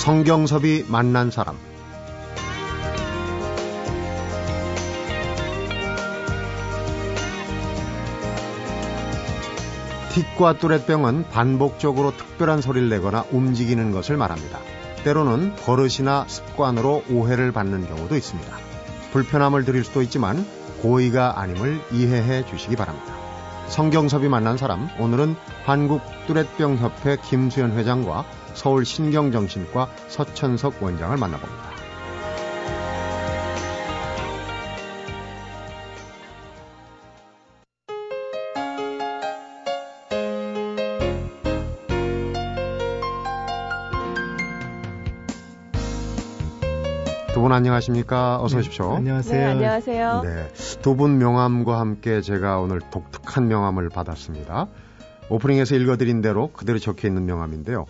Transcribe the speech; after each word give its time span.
성경섭이 0.00 0.86
만난 0.88 1.30
사람 1.30 1.58
틱과 10.14 10.54
뚜렛병은 10.54 11.28
반복적으로 11.28 12.16
특별한 12.16 12.62
소리를 12.62 12.88
내거나 12.88 13.26
움직이는 13.30 13.92
것을 13.92 14.16
말합니다. 14.16 14.58
때로는 15.04 15.54
버릇이나 15.56 16.24
습관으로 16.26 17.04
오해를 17.10 17.52
받는 17.52 17.86
경우도 17.86 18.16
있습니다. 18.16 18.56
불편함을 19.12 19.66
드릴 19.66 19.84
수도 19.84 20.00
있지만 20.00 20.46
고의가 20.80 21.38
아님을 21.38 21.78
이해해 21.92 22.46
주시기 22.46 22.74
바랍니다. 22.74 23.14
성경섭이 23.66 24.30
만난 24.30 24.56
사람, 24.56 24.88
오늘은 24.98 25.36
한국 25.66 26.00
뚜렛병협회 26.26 27.18
김수현 27.22 27.72
회장과 27.72 28.24
서울 28.54 28.84
신경정신과 28.84 29.88
서천석 30.08 30.82
원장을 30.82 31.16
만나봅니다. 31.16 31.70
두분 47.32 47.52
안녕하십니까? 47.52 48.42
어서 48.42 48.58
오십시오. 48.58 48.90
네, 48.90 48.96
안녕하세요. 48.96 49.40
네, 49.40 49.46
안녕하세요. 49.46 50.22
네. 50.24 50.48
두 50.82 50.94
분 50.96 51.18
명함과 51.18 51.78
함께 51.78 52.20
제가 52.20 52.58
오늘 52.58 52.80
독특한 52.90 53.48
명함을 53.48 53.88
받았습니다. 53.88 54.66
오프닝에서 55.28 55.76
읽어드린 55.76 56.20
대로 56.22 56.50
그대로 56.52 56.78
적혀 56.78 57.06
있는 57.08 57.24
명함인데요. 57.26 57.86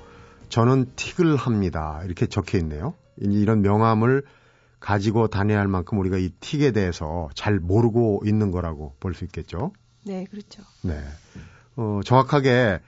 저는 0.51 0.93
틱을 0.97 1.37
합니다. 1.37 2.03
이렇게 2.05 2.27
적혀 2.27 2.59
있네요. 2.59 2.95
이런 3.17 3.63
명함을 3.63 4.23
가지고 4.81 5.29
다녀야 5.29 5.61
할 5.61 5.69
만큼 5.69 5.99
우리가 5.99 6.17
이 6.19 6.31
틱에 6.41 6.73
대해서 6.73 7.29
잘 7.35 7.59
모르고 7.59 8.23
있는 8.25 8.51
거라고 8.51 8.95
볼 9.01 9.15
수 9.15 9.25
있겠죠. 9.25 9.73
네, 10.05 10.25
그렇죠. 10.31 10.63
네. 10.83 10.95
어, 11.77 12.01
정확하게 12.05 12.81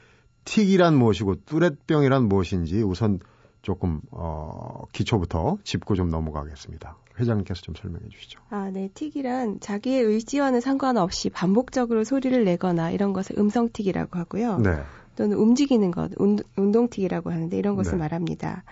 틱이란 0.44 0.96
무엇이고 0.96 1.36
뚜렛병이란 1.44 2.24
무엇인지 2.24 2.82
우선 2.82 3.20
조금 3.60 4.00
어, 4.10 4.84
기초부터 4.92 5.58
짚고 5.62 5.94
좀 5.94 6.08
넘어가겠습니다. 6.10 6.96
회장님께서 7.20 7.60
좀 7.60 7.74
설명해 7.74 8.08
주시죠. 8.08 8.40
아, 8.48 8.70
네. 8.72 8.88
틱이란 8.94 9.60
자기의 9.60 10.02
의지와는 10.02 10.60
상관없이 10.62 11.28
반복적으로 11.28 12.04
소리를 12.04 12.42
내거나 12.44 12.90
이런 12.90 13.12
것을 13.12 13.38
음성틱이라고 13.38 14.18
하고요. 14.18 14.58
네. 14.58 14.82
또는 15.22 15.36
움직이는 15.36 15.92
것, 15.92 16.10
운, 16.16 16.36
운동틱이라고 16.56 17.30
하는데 17.30 17.56
이런 17.56 17.76
것을 17.76 17.92
네. 17.92 17.98
말합니다. 17.98 18.64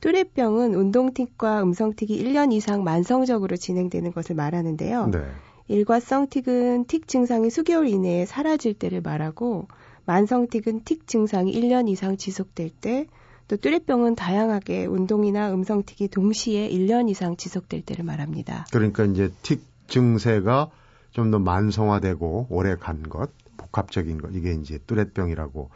뚜렛병은 0.00 0.74
운동틱과 0.74 1.62
음성틱이 1.62 2.18
1년 2.24 2.50
이상 2.50 2.82
만성적으로 2.82 3.58
진행되는 3.58 4.12
것을 4.12 4.34
말하는데요. 4.34 5.08
네. 5.08 5.20
일과성 5.66 6.28
틱은 6.30 6.86
틱 6.86 7.08
증상이 7.08 7.50
수개월 7.50 7.88
이내에 7.88 8.24
사라질 8.24 8.72
때를 8.72 9.02
말하고 9.02 9.68
만성 10.06 10.46
틱은 10.48 10.84
틱 10.86 11.06
증상이 11.06 11.52
1년 11.52 11.90
이상 11.90 12.16
지속될 12.16 12.70
때, 12.80 13.06
또 13.48 13.58
뚜렛병은 13.58 14.14
다양하게 14.14 14.86
운동이나 14.86 15.52
음성 15.52 15.82
틱이 15.84 16.08
동시에 16.08 16.70
1년 16.70 17.10
이상 17.10 17.36
지속될 17.36 17.82
때를 17.82 18.06
말합니다. 18.06 18.64
그러니까 18.72 19.04
이제 19.04 19.30
틱 19.42 19.60
증세가 19.88 20.70
좀 21.10 21.30
더 21.30 21.38
만성화되고 21.38 22.46
오래 22.48 22.76
간 22.76 23.02
것, 23.02 23.30
복합적인 23.58 24.22
것, 24.22 24.30
이게 24.32 24.52
이제 24.54 24.78
뚜렛병이라고 24.86 25.68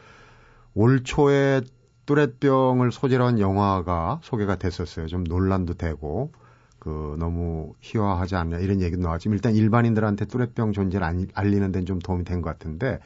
올 0.75 1.05
초에 1.05 1.61
뚜렛병을 2.07 2.91
소재로 2.93 3.25
한 3.25 3.39
영화가 3.39 4.21
소개가 4.23 4.57
됐었어요. 4.57 5.07
좀 5.07 5.25
논란도 5.25 5.75
되고 5.75 6.33
그 6.79 7.17
너무 7.19 7.75
희화하지 7.81 8.35
않냐 8.35 8.59
이런 8.59 8.81
얘기도 8.83 9.03
나왔지만 9.03 9.37
일단 9.37 9.55
일반인들한테 9.55 10.25
뚜렛병 10.25 10.73
존재를 10.73 11.07
알- 11.07 11.27
알리는 11.35 11.71
데는 11.73 11.87
좀 11.87 11.99
도움이 12.01 12.25
된 12.25 12.43
것 12.43 12.51
같은데 12.51 12.99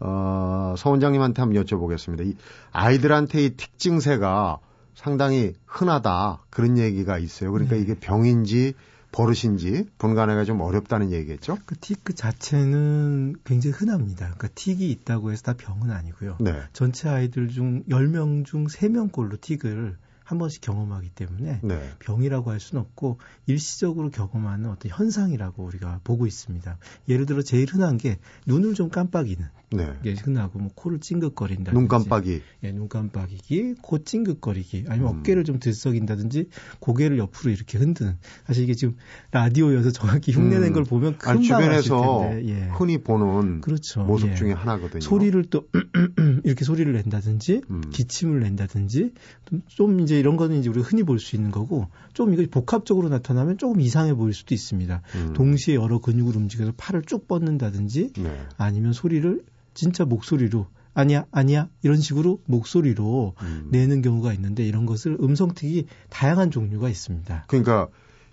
어, 0.00 0.74
서 0.76 0.90
원장님한테 0.90 1.40
한번 1.42 1.62
여쭤보겠습니다. 1.62 2.26
이 2.26 2.36
아이들한테 2.72 3.44
이틱 3.44 3.78
증세가 3.78 4.58
상당히 4.94 5.52
흔하다 5.66 6.40
그런 6.50 6.76
얘기가 6.78 7.18
있어요. 7.18 7.52
그러니까 7.52 7.76
네. 7.76 7.82
이게 7.82 7.94
병인지 7.94 8.74
버릇인지 9.12 9.88
분간하기가 9.98 10.44
좀 10.44 10.60
어렵다는 10.60 11.12
얘기겠죠? 11.12 11.58
그 11.66 11.76
틱 11.76 12.02
그 12.04 12.14
자체는 12.14 13.36
굉장히 13.44 13.74
흔합니다. 13.74 14.24
그러니까 14.34 14.48
틱이 14.54 14.90
있다고 14.90 15.30
해서 15.32 15.42
다 15.42 15.54
병은 15.54 15.90
아니고요. 15.90 16.38
네. 16.40 16.52
전체 16.72 17.08
아이들 17.08 17.48
중 17.48 17.84
10명 17.84 18.44
중 18.44 18.66
3명꼴로 18.66 19.40
틱을 19.40 19.96
한 20.32 20.38
번씩 20.38 20.62
경험하기 20.62 21.10
때문에 21.10 21.60
네. 21.62 21.90
병이라고 21.98 22.50
할 22.50 22.58
수는 22.58 22.80
없고 22.80 23.18
일시적으로 23.46 24.08
경험하는 24.08 24.70
어떤 24.70 24.90
현상이라고 24.90 25.62
우리가 25.62 26.00
보고 26.04 26.26
있습니다. 26.26 26.78
예를 27.10 27.26
들어 27.26 27.42
제일 27.42 27.68
흔한 27.70 27.98
게 27.98 28.18
눈을 28.46 28.72
좀 28.72 28.88
깜빡이는 28.88 29.44
네. 29.74 29.92
게 30.02 30.14
흔하고 30.14 30.58
뭐 30.58 30.70
코를 30.74 31.00
찡긋거린다든지 31.00 31.74
눈 31.78 31.86
깜빡이. 31.88 32.40
예, 32.62 32.72
눈 32.72 32.88
깜빡이기, 32.88 33.76
코 33.82 34.02
찡긋거리기, 34.04 34.84
아니면 34.88 35.14
음. 35.14 35.18
어깨를 35.20 35.44
좀 35.44 35.58
들썩인다든지 35.58 36.48
고개를 36.80 37.18
옆으로 37.18 37.50
이렇게 37.50 37.78
흔드는. 37.78 38.16
사실 38.46 38.64
이게 38.64 38.74
지금 38.74 38.96
라디오여서 39.32 39.90
정확히 39.90 40.32
흉내낸 40.32 40.68
음. 40.68 40.72
걸 40.74 40.84
보면 40.84 41.16
금방 41.18 41.36
아니, 41.36 41.44
주변에서 41.46 42.30
예. 42.44 42.68
흔히 42.74 42.98
보는 43.02 43.60
그렇죠. 43.62 44.04
모습 44.04 44.30
예. 44.30 44.34
중에 44.34 44.52
하나거든요. 44.52 45.00
소리를 45.00 45.42
또 45.50 45.66
이렇게 46.44 46.64
소리를 46.66 46.90
낸다든지 46.92 47.62
음. 47.70 47.80
기침을 47.90 48.40
낸다든지 48.40 49.12
좀- 49.46 49.62
좀 49.68 50.00
이제 50.00 50.18
이런 50.22 50.36
거는 50.36 50.60
이제 50.60 50.68
우리가 50.70 50.86
흔히 50.86 51.02
볼 51.02 51.18
수 51.18 51.34
있는 51.36 51.50
거고 51.50 51.88
좀 52.14 52.32
이거 52.32 52.44
복합적으로 52.48 53.08
나타나면 53.08 53.58
조금 53.58 53.80
이상해 53.80 54.14
보일 54.14 54.32
수도 54.32 54.54
있습니다. 54.54 55.02
음. 55.16 55.32
동시에 55.34 55.74
여러 55.74 55.98
근육을 55.98 56.36
움직여서 56.36 56.72
팔을 56.76 57.02
쭉 57.02 57.26
뻗는다든지 57.26 58.12
네. 58.14 58.40
아니면 58.56 58.92
소리를 58.92 59.42
진짜 59.74 60.04
목소리로 60.04 60.66
아니야 60.94 61.24
아니야 61.30 61.68
이런 61.82 61.98
식으로 62.00 62.40
목소리로 62.46 63.34
음. 63.42 63.68
내는 63.70 64.02
경우가 64.02 64.32
있는데 64.34 64.64
이런 64.64 64.86
것을 64.86 65.16
음성특이 65.20 65.86
다양한 66.10 66.50
종류가 66.50 66.88
있습니다. 66.88 67.44
그러니까 67.48 67.88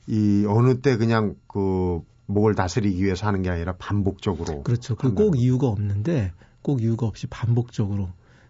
이 0.08 0.46
어느 0.48 0.80
때 0.82 0.98
그냥 0.98 1.36
그 1.48 2.02
목을 2.26 2.54
다스리기 2.56 3.04
위해서 3.04 3.26
하는 3.28 3.42
게 3.42 3.50
아니라 3.50 3.76
반복적으로. 3.78 4.64
그렇죠. 4.64 4.96
그 4.96 5.08
한다는 5.08 5.32
꼭 5.32 5.40
이유가 5.40 5.68
없는데 5.68 6.32
꼭 6.62 6.82
이유가 6.82 7.08
없이 7.08 7.28
반복적으로 7.28 8.10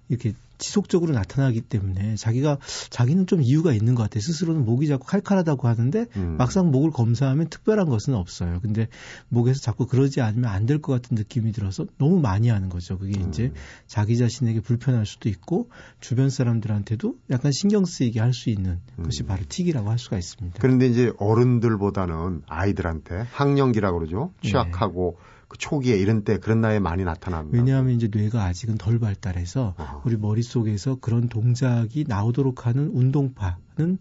이렇게 0.09 0.33
지속적으로 0.57 1.13
나타나기 1.13 1.61
때문에 1.61 2.15
자기가 2.15 2.57
자기는 2.89 3.27
좀 3.27 3.41
이유가 3.41 3.71
있는 3.71 3.95
것 3.95 4.03
같아요. 4.03 4.19
스스로는 4.19 4.65
목이 4.65 4.87
자꾸 4.87 5.07
칼칼하다고 5.07 5.67
하는데 5.69 6.05
음. 6.17 6.35
막상 6.37 6.69
목을 6.71 6.91
검사하면 6.91 7.47
특별한 7.47 7.87
것은 7.87 8.13
없어요. 8.13 8.59
근데 8.61 8.87
목에서 9.29 9.61
자꾸 9.61 9.87
그러지 9.87 10.19
않으면 10.19 10.49
안 10.49 10.65
될 10.65 10.81
것 10.81 10.91
같은 10.91 11.15
느낌이 11.15 11.53
들어서 11.53 11.85
너무 11.97 12.19
많이 12.19 12.49
하는 12.49 12.67
거죠. 12.69 12.97
그게 12.97 13.17
음. 13.19 13.29
이제 13.29 13.53
자기 13.87 14.17
자신에게 14.17 14.59
불편할 14.59 15.05
수도 15.05 15.29
있고 15.29 15.69
주변 16.01 16.29
사람들한테도 16.29 17.15
약간 17.31 17.51
신경 17.53 17.85
쓰이게 17.85 18.19
할 18.19 18.33
수 18.33 18.49
있는 18.49 18.79
것이 19.01 19.23
음. 19.23 19.27
바로 19.27 19.41
틱이라고 19.47 19.89
할 19.89 19.97
수가 19.97 20.17
있습니다. 20.17 20.57
그런데 20.59 20.87
이제 20.87 21.11
어른들보다는 21.17 22.43
아이들한테 22.47 23.25
학령기라고 23.31 23.99
그러죠. 23.99 24.31
네. 24.43 24.49
취약하고 24.49 25.17
그 25.49 25.57
초기에 25.57 25.97
이런 25.97 26.23
때 26.23 26.37
그런 26.37 26.61
나이에 26.61 26.79
많이 26.79 27.03
나타납니다. 27.03 27.57
왜냐하면 27.57 27.95
이제 27.95 28.07
뇌가 28.11 28.45
아직은 28.45 28.77
덜 28.77 28.99
발달해서 28.99 29.73
아. 29.77 30.01
우리 30.05 30.15
머릿속에서 30.15 30.97
그런 31.01 31.27
동작이 31.27 32.05
나오도록 32.07 32.67
하는 32.67 32.87
운동파는 32.93 33.57
음, 33.79 33.97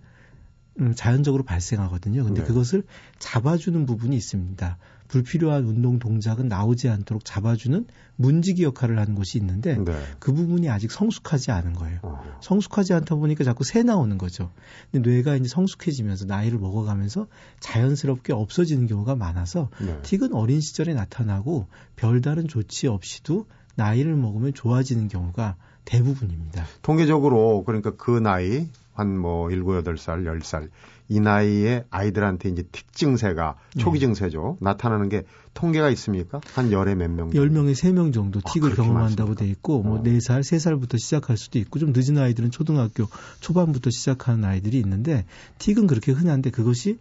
자연적으로 0.94 1.42
발생하거든요. 1.42 2.24
근데 2.24 2.42
네. 2.42 2.46
그것을 2.46 2.84
잡아주는 3.18 3.86
부분이 3.86 4.16
있습니다. 4.16 4.78
불필요한 5.08 5.64
운동 5.64 5.98
동작은 5.98 6.48
나오지 6.48 6.88
않도록 6.88 7.24
잡아주는 7.24 7.86
문지기 8.16 8.62
역할을 8.62 8.98
하는 8.98 9.14
곳이 9.14 9.38
있는데 9.38 9.76
네. 9.76 9.92
그 10.18 10.32
부분이 10.32 10.68
아직 10.68 10.92
성숙하지 10.92 11.50
않은 11.50 11.72
거예요. 11.72 11.98
어. 12.02 12.22
성숙하지 12.42 12.92
않다 12.92 13.14
보니까 13.14 13.42
자꾸 13.42 13.64
새 13.64 13.82
나오는 13.82 14.18
거죠. 14.18 14.50
근데 14.92 15.10
뇌가 15.10 15.36
이제 15.36 15.48
성숙해지면서 15.48 16.26
나이를 16.26 16.58
먹어가면서 16.58 17.26
자연스럽게 17.60 18.34
없어지는 18.34 18.86
경우가 18.86 19.16
많아서 19.16 19.70
네. 19.80 19.98
틱은 20.02 20.34
어린 20.34 20.60
시절에 20.60 20.92
나타나고 20.92 21.66
별다른 21.96 22.46
조치 22.46 22.86
없이도 22.86 23.46
나이를 23.76 24.14
먹으면 24.14 24.52
좋아지는 24.52 25.08
경우가 25.08 25.56
대부분입니다. 25.86 26.66
통계적으로 26.82 27.64
그러니까 27.64 27.92
그 27.96 28.10
나이 28.10 28.68
한 28.98 29.16
뭐 29.18 29.50
일곱 29.50 29.76
여덟 29.76 29.96
살, 29.98 30.26
열 30.26 30.40
살 30.42 30.68
이 31.10 31.20
나이에 31.20 31.84
아이들한테 31.88 32.50
이제 32.50 32.62
틱 32.70 32.92
증세가 32.92 33.56
초기 33.78 33.98
네. 33.98 34.06
증세죠. 34.06 34.58
나타나는 34.60 35.08
게 35.08 35.24
통계가 35.54 35.88
있습니까? 35.90 36.40
한 36.52 36.70
열에 36.70 36.94
몇 36.94 37.10
명? 37.10 37.30
정도? 37.30 37.42
10명에 37.48 37.72
3명 37.72 38.12
정도 38.12 38.40
아, 38.44 38.52
틱을 38.52 38.72
그렇게 38.72 38.82
경험한다고? 38.82 39.34
돼 39.34 39.46
있고 39.48 39.82
뭐 39.82 39.98
어. 39.98 40.02
4살, 40.02 40.40
3살부터 40.40 40.98
시작할 40.98 41.38
수도 41.38 41.58
있고 41.60 41.78
좀 41.78 41.92
늦은 41.96 42.18
아이들은 42.18 42.50
초등학교 42.50 43.06
초반부터 43.40 43.88
시작하는 43.88 44.44
아이들이 44.44 44.78
있는데 44.80 45.24
틱은 45.58 45.86
그렇게 45.86 46.12
흔한데 46.12 46.50
그것이 46.50 46.98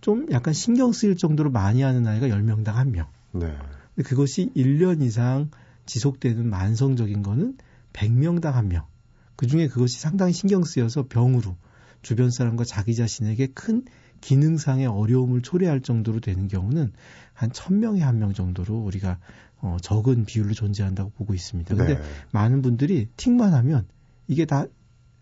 좀 0.00 0.26
약간 0.30 0.54
신경 0.54 0.92
쓰일 0.92 1.18
정도로 1.18 1.50
많이 1.50 1.82
하는 1.82 2.06
아이가 2.06 2.28
10명당 2.28 2.64
1명. 2.64 3.06
네. 3.32 3.54
그것이 4.04 4.50
1년 4.56 5.02
이상 5.02 5.50
지속되는 5.84 6.48
만성적인 6.48 7.22
거는 7.22 7.58
100명당 7.92 8.54
1명. 8.54 8.84
그 9.40 9.46
중에 9.46 9.68
그것이 9.68 9.98
상당히 9.98 10.34
신경 10.34 10.64
쓰여서 10.64 11.06
병으로 11.08 11.56
주변 12.02 12.30
사람과 12.30 12.64
자기 12.64 12.94
자신에게 12.94 13.46
큰 13.54 13.86
기능상의 14.20 14.84
어려움을 14.86 15.40
초래할 15.40 15.80
정도로 15.80 16.20
되는 16.20 16.46
경우는 16.46 16.92
한 17.32 17.48
1000명에 17.48 18.00
한 18.00 18.18
명 18.18 18.34
정도로 18.34 18.76
우리가 18.76 19.18
어, 19.62 19.78
적은 19.80 20.26
비율로 20.26 20.52
존재한다고 20.52 21.12
보고 21.12 21.32
있습니다. 21.32 21.74
근데 21.74 21.94
네. 21.94 22.02
많은 22.32 22.60
분들이 22.60 23.08
틱만 23.16 23.54
하면 23.54 23.88
이게 24.28 24.44
다 24.44 24.66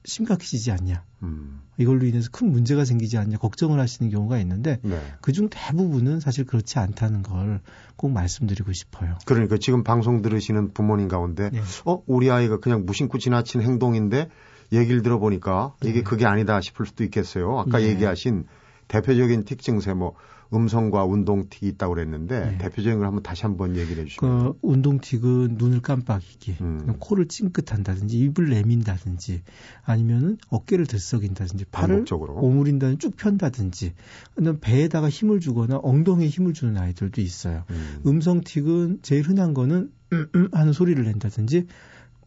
심각해지지 0.09 0.73
않냐. 0.73 1.05
음. 1.23 1.61
이걸로 1.77 2.07
인해서 2.07 2.29
큰 2.33 2.51
문제가 2.51 2.85
생기지 2.85 3.19
않냐 3.19 3.37
걱정을 3.39 3.79
하시는 3.79 4.11
경우가 4.11 4.39
있는데 4.41 4.79
네. 4.83 5.01
그중 5.21 5.49
대부분은 5.51 6.19
사실 6.21 6.45
그렇지 6.45 6.79
않다는 6.79 7.23
걸 7.23 7.61
꼭 7.99 8.13
말씀드리고 8.13 8.73
싶어요. 8.73 9.19
그러니까 9.27 9.57
지금 9.59 9.83
방송 9.83 10.23
들으시는 10.23 10.73
부모님 10.73 11.09
가운데 11.09 11.51
네. 11.51 11.61
어 11.85 12.01
우리 12.07 12.31
아이가 12.31 12.61
그냥 12.61 12.87
무심코 12.87 13.19
지나친 13.19 13.61
행동인데 13.61 14.31
얘기를 14.73 15.03
들어보니까 15.03 15.75
이게 15.83 15.95
네. 15.95 16.03
그게 16.03 16.25
아니다 16.25 16.61
싶을 16.61 16.87
수도 16.87 17.03
있겠어요. 17.03 17.59
아까 17.59 17.79
네. 17.79 17.89
얘기하신 17.89 18.47
대표적인 18.87 19.45
틱 19.45 19.61
증세 19.61 19.95
뭐 19.95 20.15
음성과 20.53 21.05
운동 21.05 21.49
틱이 21.49 21.71
있다고 21.73 21.95
그랬는데 21.95 22.53
네. 22.53 22.59
대표적인 22.59 22.99
걸 22.99 23.07
한번 23.07 23.23
다시 23.23 23.43
한번 23.43 23.77
얘기를 23.77 24.03
해주시면 24.03 24.53
그 24.53 24.59
운동틱은 24.63 25.57
눈을 25.59 25.81
깜빡이기, 25.81 26.57
음. 26.61 26.97
코를 26.99 27.29
찡긋한다든지 27.29 28.19
입을 28.19 28.49
내민다든지 28.49 29.43
아니면은 29.85 30.39
어깨를 30.49 30.87
들썩인다든지 30.87 31.67
팔을 31.67 31.89
반복적으로 31.89 32.35
오므린다든지 32.35 32.99
쭉 32.99 33.17
편다든지 33.17 33.93
그다음 34.35 34.59
배에다가 34.61 35.09
힘을 35.09 35.41
주거나 35.41 35.81
엉덩이에 35.83 36.29
힘을 36.29 36.55
주는 36.55 36.77
아이들도 36.79 37.21
있어요. 37.21 37.65
음. 37.71 38.01
음성틱은 38.07 39.01
제일 39.03 39.23
흔한 39.23 39.53
거는 39.55 39.91
음, 40.13 40.27
음 40.35 40.49
하는 40.53 40.73
소리를 40.73 41.03
낸다든지 41.05 41.67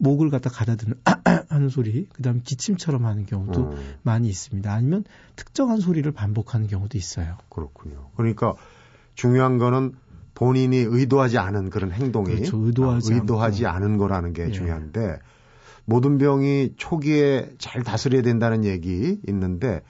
목을 0.02 0.30
갖다 0.30 0.50
가다드는 0.50 0.96
하는 1.48 1.68
소리, 1.68 2.08
그다음 2.08 2.40
기침처럼 2.42 3.06
하는 3.06 3.24
경우도 3.24 3.70
음, 3.70 3.94
많이 4.02 4.28
있습니다. 4.28 4.72
아니면 4.72 5.04
특정한 5.36 5.78
소리를 5.78 6.10
반복하는 6.10 6.66
경우도 6.66 6.98
있어요. 6.98 7.36
그렇군요. 7.48 8.10
그러니까 8.16 8.54
중요한 9.14 9.58
거는 9.58 9.94
본인이 10.34 10.78
의도하지 10.78 11.38
않은 11.38 11.70
그런 11.70 11.92
행동이 11.92 12.34
그렇죠. 12.34 12.56
의도하지 12.58 13.12
아, 13.12 13.16
의도하지. 13.16 13.66
않은 13.66 13.96
거라는 13.96 14.32
게 14.32 14.46
예. 14.46 14.50
중요한데 14.50 15.20
모든 15.84 16.18
병이 16.18 16.74
초기에 16.76 17.52
잘 17.58 17.84
다스려야 17.84 18.22
된다는 18.22 18.64
얘기 18.64 19.20
있는데 19.28 19.82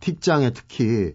틱장에 0.00 0.50
특히 0.50 1.12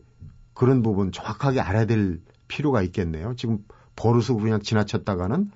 그런 0.54 0.82
부분 0.82 1.12
정확하게 1.12 1.60
알아야 1.60 1.86
될 1.86 2.22
필요가 2.48 2.82
있겠네요. 2.84 3.36
지금 3.36 3.66
버릇으로 3.98 4.38
그냥 4.38 4.62
지나쳤다가는 4.62 5.52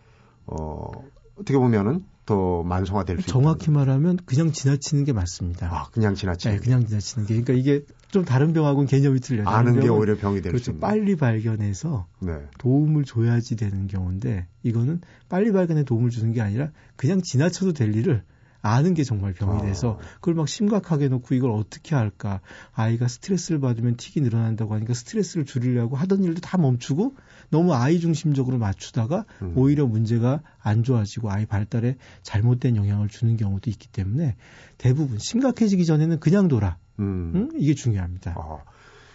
어 0.48 0.92
어떻게 1.36 1.58
보면은 1.58 2.04
더 2.30 2.62
만성화될 2.62 3.22
수 3.22 3.28
정확히 3.28 3.72
말하면 3.72 4.20
그냥 4.28 4.52
지나치는 4.52 5.04
게 5.04 5.14
맞습니다. 5.14 5.68
아, 5.74 5.88
그냥 5.92 6.14
지나치는 6.14 6.58
네, 6.58 6.62
그냥 6.62 6.86
지나치는 6.86 7.26
게. 7.26 7.42
그러니까 7.42 7.54
이게 7.54 7.84
좀 8.12 8.24
다른 8.24 8.54
병하고는 8.54 8.86
개념이 8.86 9.20
틀려요. 9.20 9.48
아는 9.48 9.80
게 9.80 9.88
오히려 9.90 10.16
병이 10.16 10.44
될수 10.44 10.52
그렇죠. 10.52 10.72
있는. 10.72 10.80
빨리 10.80 11.16
발견해서 11.16 12.06
네. 12.20 12.34
도움을 12.60 13.06
줘야지 13.06 13.56
되는 13.56 13.88
경우인데 13.88 14.46
이거는 14.62 15.02
빨리 15.28 15.52
발견해 15.52 15.84
도움을 15.86 16.12
주는 16.12 16.32
게 16.32 16.42
아니라 16.42 16.70
그냥 16.98 17.20
지나쳐도 17.24 17.74
될 17.74 17.96
일을 17.96 18.22
아는 18.62 18.94
게 18.94 19.04
정말 19.04 19.34
병이 19.34 19.60
아. 19.60 19.62
돼서 19.62 20.00
그걸 20.16 20.34
막 20.36 20.48
심각하게 20.48 21.08
놓고 21.08 21.34
이걸 21.36 21.52
어떻게 21.52 21.96
할까 21.96 22.42
아이가 22.74 23.08
스트레스를 23.08 23.60
받으면 23.60 23.96
틱이 23.98 24.24
늘어난다고 24.24 24.74
하니까 24.74 24.94
스트레스를 24.94 25.46
줄이려고 25.46 25.96
하던 25.96 26.24
일도 26.24 26.42
다 26.42 26.58
멈추고 26.58 27.16
너무 27.50 27.74
아이 27.74 28.00
중심적으로 28.00 28.58
맞추다가 28.58 29.26
음. 29.42 29.54
오히려 29.56 29.86
문제가 29.86 30.42
안 30.62 30.84
좋아지고 30.84 31.32
아이 31.32 31.46
발달에 31.46 31.96
잘못된 32.24 32.76
영향을 32.76 33.08
주는 33.08 33.38
경우도 33.38 33.70
있기 33.70 33.88
때문에 33.88 34.36
대부분 34.78 35.20
심각해지기 35.20 35.86
전에는 35.86 36.20
그냥 36.20 36.48
둬라 36.48 36.78
음. 37.00 37.32
응? 37.36 37.50
이게 37.58 37.74
중요합니다. 37.74 38.34
어, 38.38 38.64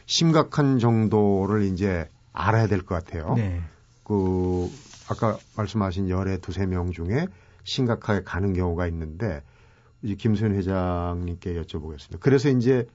심각한 0.07 0.79
정도를 0.79 1.65
이제 1.65 2.09
알아야 2.33 2.67
될 2.67 2.83
것 2.83 2.95
같아요. 3.05 3.35
네. 3.35 3.61
그 4.03 4.71
아까 5.09 5.39
말씀하신 5.57 6.09
열의 6.09 6.41
두세 6.41 6.67
명 6.67 6.91
중에 6.93 7.27
심각하게 7.65 8.23
가는 8.25 8.53
경우가 8.53 8.87
있는데 8.89 9.43
이제 10.03 10.15
김수현 10.15 10.55
회장님께 10.55 11.61
여쭤보겠습니다. 11.61 12.21
그래서 12.21 12.49
이제 12.51 12.87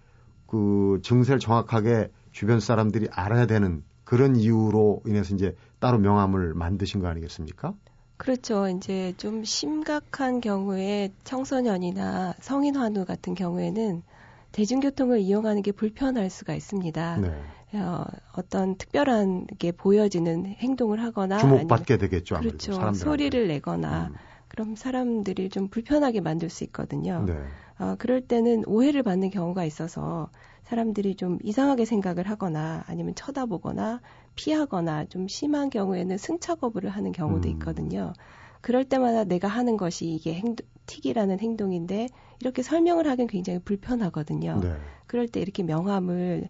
그 0.46 1.00
증세를 1.04 1.40
정확하게 1.40 2.12
주변 2.32 2.60
사람들이 2.60 3.08
알아야 3.12 3.46
되는 3.46 3.84
그런 4.04 4.36
이유로 4.36 5.04
인해서 5.06 5.36
이제 5.36 5.56
따로 5.80 5.98
명함을 6.00 6.54
만드신 6.54 7.02
거 7.02 7.08
아니겠습니까? 7.08 7.74
그렇죠. 8.18 8.68
이제 8.68 9.14
좀 9.18 9.44
심각한 9.44 10.42
경우에 10.42 11.14
청소년이나 11.24 12.34
성인 12.42 12.76
환우 12.76 13.06
같은 13.06 13.34
경우에는 13.34 14.04
대중교통을 14.52 15.20
이용하는 15.20 15.62
게 15.62 15.72
불편할 15.72 16.30
수가 16.30 16.54
있습니다. 16.54 17.18
네. 17.18 17.80
어, 17.80 18.04
어떤 18.34 18.76
특별한 18.78 19.46
게 19.60 19.72
보여지는 19.72 20.48
행동을 20.48 21.02
하거나 21.02 21.38
주목받게 21.38 21.98
되겠죠. 21.98 22.36
아니면, 22.36 22.58
아무래도 22.60 22.80
그렇죠. 22.80 22.94
소리를 22.94 23.48
내거나 23.48 24.08
음, 24.08 24.16
그럼 24.50 24.76
사람들이 24.76 25.50
좀 25.50 25.70
불편하게 25.70 26.20
만들 26.20 26.50
수 26.50 26.64
있거든요. 26.66 27.24
네. 27.26 27.34
어, 27.80 27.96
그럴 27.98 28.20
때는 28.22 28.64
오해를 28.68 29.04
받는 29.04 29.30
경우가 29.30 29.64
있어서 29.64 30.30
사람들이 30.64 31.16
좀 31.16 31.40
이상하게 31.44 31.86
생각을 31.86 32.30
하거나 32.30 32.84
아니면 32.88 33.16
쳐다보거나 33.16 34.02
피하거나 34.36 35.06
좀 35.06 35.28
심한 35.28 35.70
경우에는 35.70 36.18
승차 36.18 36.56
거부를 36.56 36.90
하는 36.90 37.12
경우도 37.12 37.48
음. 37.48 37.54
있거든요. 37.54 38.14
그럴 38.62 38.84
때마다 38.84 39.24
내가 39.24 39.48
하는 39.48 39.78
것이 39.78 40.08
이게 40.08 40.34
행동, 40.34 40.68
틱이라는 40.88 41.40
행동인데 41.40 42.08
이렇게 42.42 42.62
설명을 42.62 43.08
하기는 43.08 43.28
굉장히 43.28 43.60
불편하거든요. 43.60 44.60
네. 44.62 44.74
그럴 45.08 45.28
때 45.28 45.40
이렇게 45.40 45.64
명함을 45.64 46.50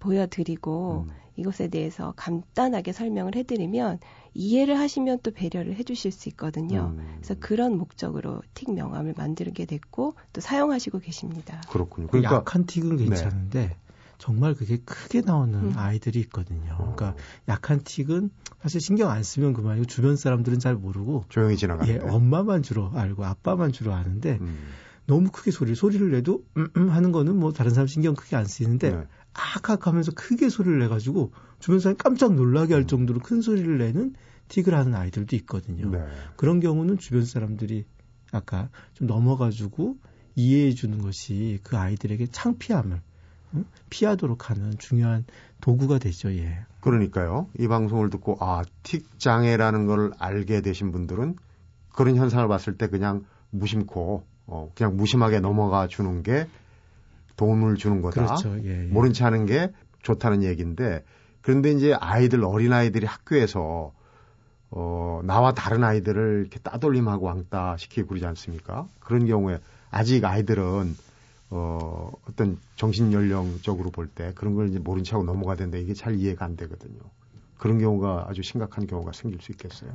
보여드리고 0.00 1.06
음. 1.06 1.14
이것에 1.36 1.68
대해서 1.68 2.12
간단하게 2.16 2.92
설명을 2.92 3.36
해드리면 3.36 4.00
이해를 4.38 4.78
하시면 4.78 5.18
또 5.24 5.32
배려를 5.32 5.74
해주실 5.74 6.12
수 6.12 6.28
있거든요. 6.28 6.94
음. 6.96 7.16
그래서 7.16 7.34
그런 7.40 7.76
목적으로 7.76 8.40
틱 8.54 8.72
명함을 8.72 9.14
만들게 9.16 9.66
됐고 9.66 10.14
또 10.32 10.40
사용하시고 10.40 11.00
계십니다. 11.00 11.60
그렇군요. 11.68 12.06
그러니까 12.06 12.36
약한 12.36 12.64
틱은 12.64 12.98
괜찮은데 12.98 13.76
정말 14.16 14.54
그게 14.54 14.78
크게 14.84 15.22
나오는 15.22 15.58
음. 15.58 15.72
아이들이 15.74 16.20
있거든요. 16.20 16.76
그러니까 16.76 17.08
어, 17.08 17.16
약한 17.48 17.80
틱은 17.82 18.30
사실 18.62 18.80
신경 18.80 19.10
안 19.10 19.24
쓰면 19.24 19.54
그만이고 19.54 19.86
주변 19.86 20.16
사람들은 20.16 20.60
잘 20.60 20.76
모르고 20.76 21.24
조용히 21.28 21.54
예, 21.54 21.56
지나가는데. 21.56 22.08
엄마만 22.08 22.62
주로 22.62 22.92
알고 22.94 23.24
아빠만 23.24 23.72
주로 23.72 23.92
아는데 23.92 24.38
음. 24.40 24.68
너무 25.06 25.30
크게 25.32 25.50
소리를 25.50 25.74
소리를 25.74 26.12
내도 26.12 26.44
음, 26.56 26.68
음 26.76 26.90
하는 26.90 27.10
거는 27.10 27.36
뭐 27.36 27.52
다른 27.52 27.72
사람 27.72 27.88
신경 27.88 28.14
크게 28.14 28.36
안 28.36 28.44
쓰이는데 28.44 28.90
네. 28.90 29.04
아악 29.38 29.86
하면서 29.86 30.12
크게 30.12 30.48
소리를 30.48 30.78
내 30.78 30.88
가지고 30.88 31.32
주변 31.60 31.80
사람이 31.80 31.98
깜짝 31.98 32.34
놀라게 32.34 32.74
할 32.74 32.86
정도로 32.86 33.20
큰 33.20 33.40
소리를 33.40 33.78
내는 33.78 34.14
틱을 34.48 34.74
하는 34.74 34.94
아이들도 34.94 35.36
있거든요. 35.36 35.90
네. 35.90 36.04
그런 36.36 36.60
경우는 36.60 36.98
주변 36.98 37.24
사람들이 37.24 37.84
아까 38.32 38.68
좀 38.94 39.06
넘어가지고 39.06 39.96
이해해 40.34 40.72
주는 40.72 40.98
것이 40.98 41.60
그 41.62 41.76
아이들에게 41.76 42.26
창피함을 42.26 43.00
응? 43.54 43.64
피하도록 43.90 44.50
하는 44.50 44.76
중요한 44.78 45.24
도구가 45.60 45.98
되죠. 45.98 46.32
예. 46.32 46.58
그러니까요. 46.80 47.48
이 47.58 47.66
방송을 47.66 48.10
듣고 48.10 48.36
아, 48.40 48.62
틱 48.82 49.18
장애라는 49.18 49.86
걸 49.86 50.12
알게 50.18 50.60
되신 50.60 50.92
분들은 50.92 51.36
그런 51.92 52.16
현상을 52.16 52.46
봤을 52.48 52.76
때 52.76 52.88
그냥 52.88 53.24
무심코 53.50 54.24
어, 54.46 54.70
그냥 54.74 54.96
무심하게 54.96 55.40
넘어가 55.40 55.88
주는 55.88 56.22
게 56.22 56.46
도움을 57.38 57.76
주는 57.76 58.02
거다. 58.02 58.26
그렇죠. 58.26 58.58
예, 58.64 58.84
예. 58.84 58.86
모른 58.88 59.14
체 59.14 59.24
하는 59.24 59.46
게 59.46 59.70
좋다는 60.02 60.42
얘기인데 60.42 61.02
그런데 61.40 61.70
이제 61.72 61.94
아이들 61.94 62.44
어린 62.44 62.74
아이들이 62.74 63.06
학교에서 63.06 63.92
어, 64.70 65.22
나와 65.24 65.54
다른 65.54 65.82
아이들을 65.82 66.40
이렇게 66.42 66.58
따돌림하고 66.58 67.24
왕따 67.24 67.78
시키고 67.78 68.08
그러지 68.08 68.26
않습니까? 68.26 68.86
그런 69.00 69.24
경우에 69.26 69.58
아직 69.90 70.22
아이들은 70.26 70.94
어, 71.50 72.10
어떤 72.28 72.58
정신 72.76 73.12
연령적으로 73.14 73.90
볼 73.90 74.08
때 74.08 74.32
그런 74.34 74.54
걸 74.54 74.68
이제 74.68 74.78
모른 74.78 75.02
척하고 75.04 75.24
넘어가야 75.24 75.56
되는데 75.56 75.80
이게 75.80 75.94
잘 75.94 76.16
이해가 76.16 76.44
안 76.44 76.56
되거든요. 76.56 76.98
그런 77.56 77.78
경우가 77.78 78.26
아주 78.28 78.42
심각한 78.42 78.86
경우가 78.86 79.12
생길 79.12 79.40
수 79.40 79.52
있겠어요. 79.52 79.90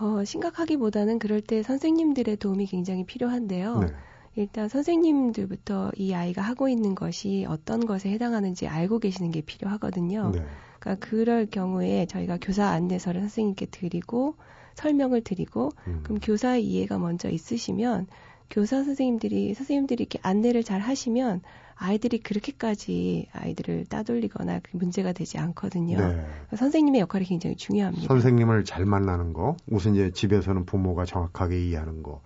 어, 0.00 0.24
심각하기보다는 0.24 1.20
그럴 1.20 1.40
때 1.40 1.62
선생님들의 1.62 2.36
도움이 2.38 2.66
굉장히 2.66 3.04
필요한데요. 3.06 3.78
네. 3.78 3.86
일단 4.34 4.68
선생님들부터 4.68 5.92
이 5.96 6.14
아이가 6.14 6.42
하고 6.42 6.68
있는 6.68 6.94
것이 6.94 7.46
어떤 7.48 7.84
것에 7.84 8.10
해당하는지 8.10 8.66
알고 8.66 8.98
계시는 8.98 9.30
게 9.30 9.42
필요하거든요. 9.42 10.30
네. 10.34 10.44
그러니까 10.78 11.06
그럴 11.06 11.46
경우에 11.46 12.06
저희가 12.06 12.38
교사 12.40 12.66
안내서를 12.68 13.20
선생님께 13.20 13.66
드리고 13.66 14.36
설명을 14.74 15.22
드리고 15.22 15.70
음. 15.86 16.00
그럼 16.02 16.18
교사의 16.20 16.64
이해가 16.64 16.98
먼저 16.98 17.28
있으시면 17.28 18.06
교사 18.50 18.82
선생님들이 18.82 19.54
선생님들이 19.54 20.02
이렇게 20.02 20.18
안내를 20.22 20.62
잘 20.62 20.80
하시면 20.80 21.42
아이들이 21.74 22.18
그렇게까지 22.18 23.28
아이들을 23.32 23.86
따돌리거나 23.86 24.60
그 24.60 24.76
문제가 24.76 25.12
되지 25.12 25.38
않거든요. 25.38 25.98
네. 25.98 26.04
그러니까 26.04 26.56
선생님의 26.56 27.00
역할이 27.00 27.24
굉장히 27.24 27.56
중요합니다. 27.56 28.06
선생님을 28.06 28.64
잘 28.64 28.86
만나는 28.86 29.32
거, 29.32 29.56
우선 29.68 29.94
이제 29.94 30.10
집에서는 30.10 30.64
부모가 30.64 31.04
정확하게 31.04 31.66
이해하는 31.66 32.02
거. 32.02 32.22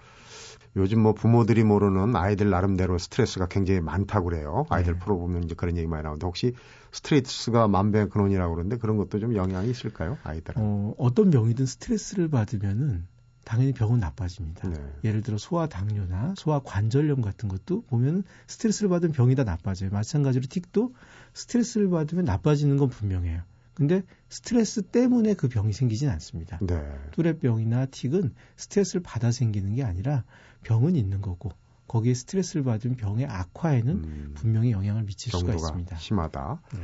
요즘 0.77 1.01
뭐 1.01 1.15
부모들이 1.15 1.65
모르는 1.65 2.15
아이들 2.15 2.51
나름대로 2.51 2.99
스트레스가 2.99 3.47
굉장히 3.47 3.81
많다고 3.81 4.27
그래요. 4.27 4.67
아이들 4.69 4.95
네. 4.95 4.99
프로 4.99 5.19
보면 5.19 5.45
이제 5.45 5.55
그런 5.55 5.77
얘기 5.77 5.87
많이 5.87 6.03
나오는데 6.03 6.27
혹시 6.27 6.55
스트레스가 6.93 7.67
만병의 7.67 8.11
근원이라고 8.11 8.55
그러는데 8.55 8.77
그런 8.77 8.97
것도 8.97 9.19
좀 9.19 9.35
영향이 9.35 9.71
있을까요? 9.71 10.19
아이들은. 10.23 10.63
어, 10.63 10.95
어떤 10.99 11.31
병이든 11.31 11.65
스트레스를 11.67 12.29
받으면은 12.29 13.07
당연히 13.45 13.73
병은 13.73 14.01
나빠집니다. 14.01 14.69
네. 14.69 14.77
예를 15.05 15.23
들어 15.23 15.39
소아 15.39 15.69
당뇨나 15.69 16.35
소아 16.37 16.61
관절염 16.65 17.23
같은 17.23 17.49
것도 17.49 17.83
보면 17.83 18.25
스트레스를 18.49 18.89
받으면 18.91 19.13
병이 19.13 19.37
다 19.37 19.45
나빠져요. 19.45 19.91
마찬가지로 19.91 20.47
틱도 20.51 20.95
스트레스를 21.33 21.89
받으면 21.89 22.25
나빠지는 22.25 22.77
건 22.77 22.89
분명해요. 22.89 23.43
근데 23.77 24.03
스트레스 24.31 24.81
때문에 24.83 25.35
그 25.35 25.49
병이 25.49 25.73
생기진 25.75 26.09
않습니다. 26.09 26.59
네. 26.63 26.83
뚜레병이나 27.13 27.87
틱은 27.87 28.35
스트레스를 28.57 29.03
받아 29.03 29.31
생기는 29.31 29.75
게 29.75 29.85
아니라 29.85 30.25
병은 30.63 30.97
있는 30.97 31.21
거고 31.21 31.51
거기에 31.87 32.15
스트레스를 32.15 32.65
받으면 32.65 32.97
병의 32.97 33.27
악화에는 33.27 33.95
음, 33.95 34.33
분명히 34.35 34.71
영향을 34.73 35.03
미칠 35.05 35.31
수가 35.31 35.55
있습니다. 35.55 35.95
심하다. 35.97 36.61
네. 36.75 36.81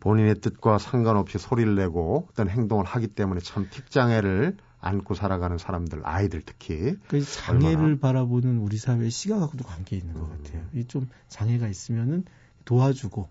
본인의 0.00 0.40
뜻과 0.40 0.78
상관없이 0.78 1.38
소리를 1.38 1.74
내고 1.74 2.28
어떤 2.30 2.48
행동을 2.50 2.84
하기 2.84 3.08
때문에 3.08 3.40
참 3.40 3.68
틱장애를 3.70 4.58
안고 4.78 5.14
살아가는 5.14 5.56
사람들, 5.58 6.02
아이들 6.04 6.42
특히 6.44 6.96
그 7.08 7.24
장애를 7.24 7.76
얼마나? 7.76 7.96
바라보는 7.98 8.58
우리 8.58 8.76
사회의 8.76 9.10
시각하고도 9.10 9.64
관계 9.64 9.96
있는 9.96 10.12
것 10.14 10.30
음. 10.30 10.42
같아요. 10.44 10.64
이 10.74 10.84
좀 10.84 11.08
장애가 11.28 11.66
있으면은 11.66 12.24
도와주고 12.66 13.28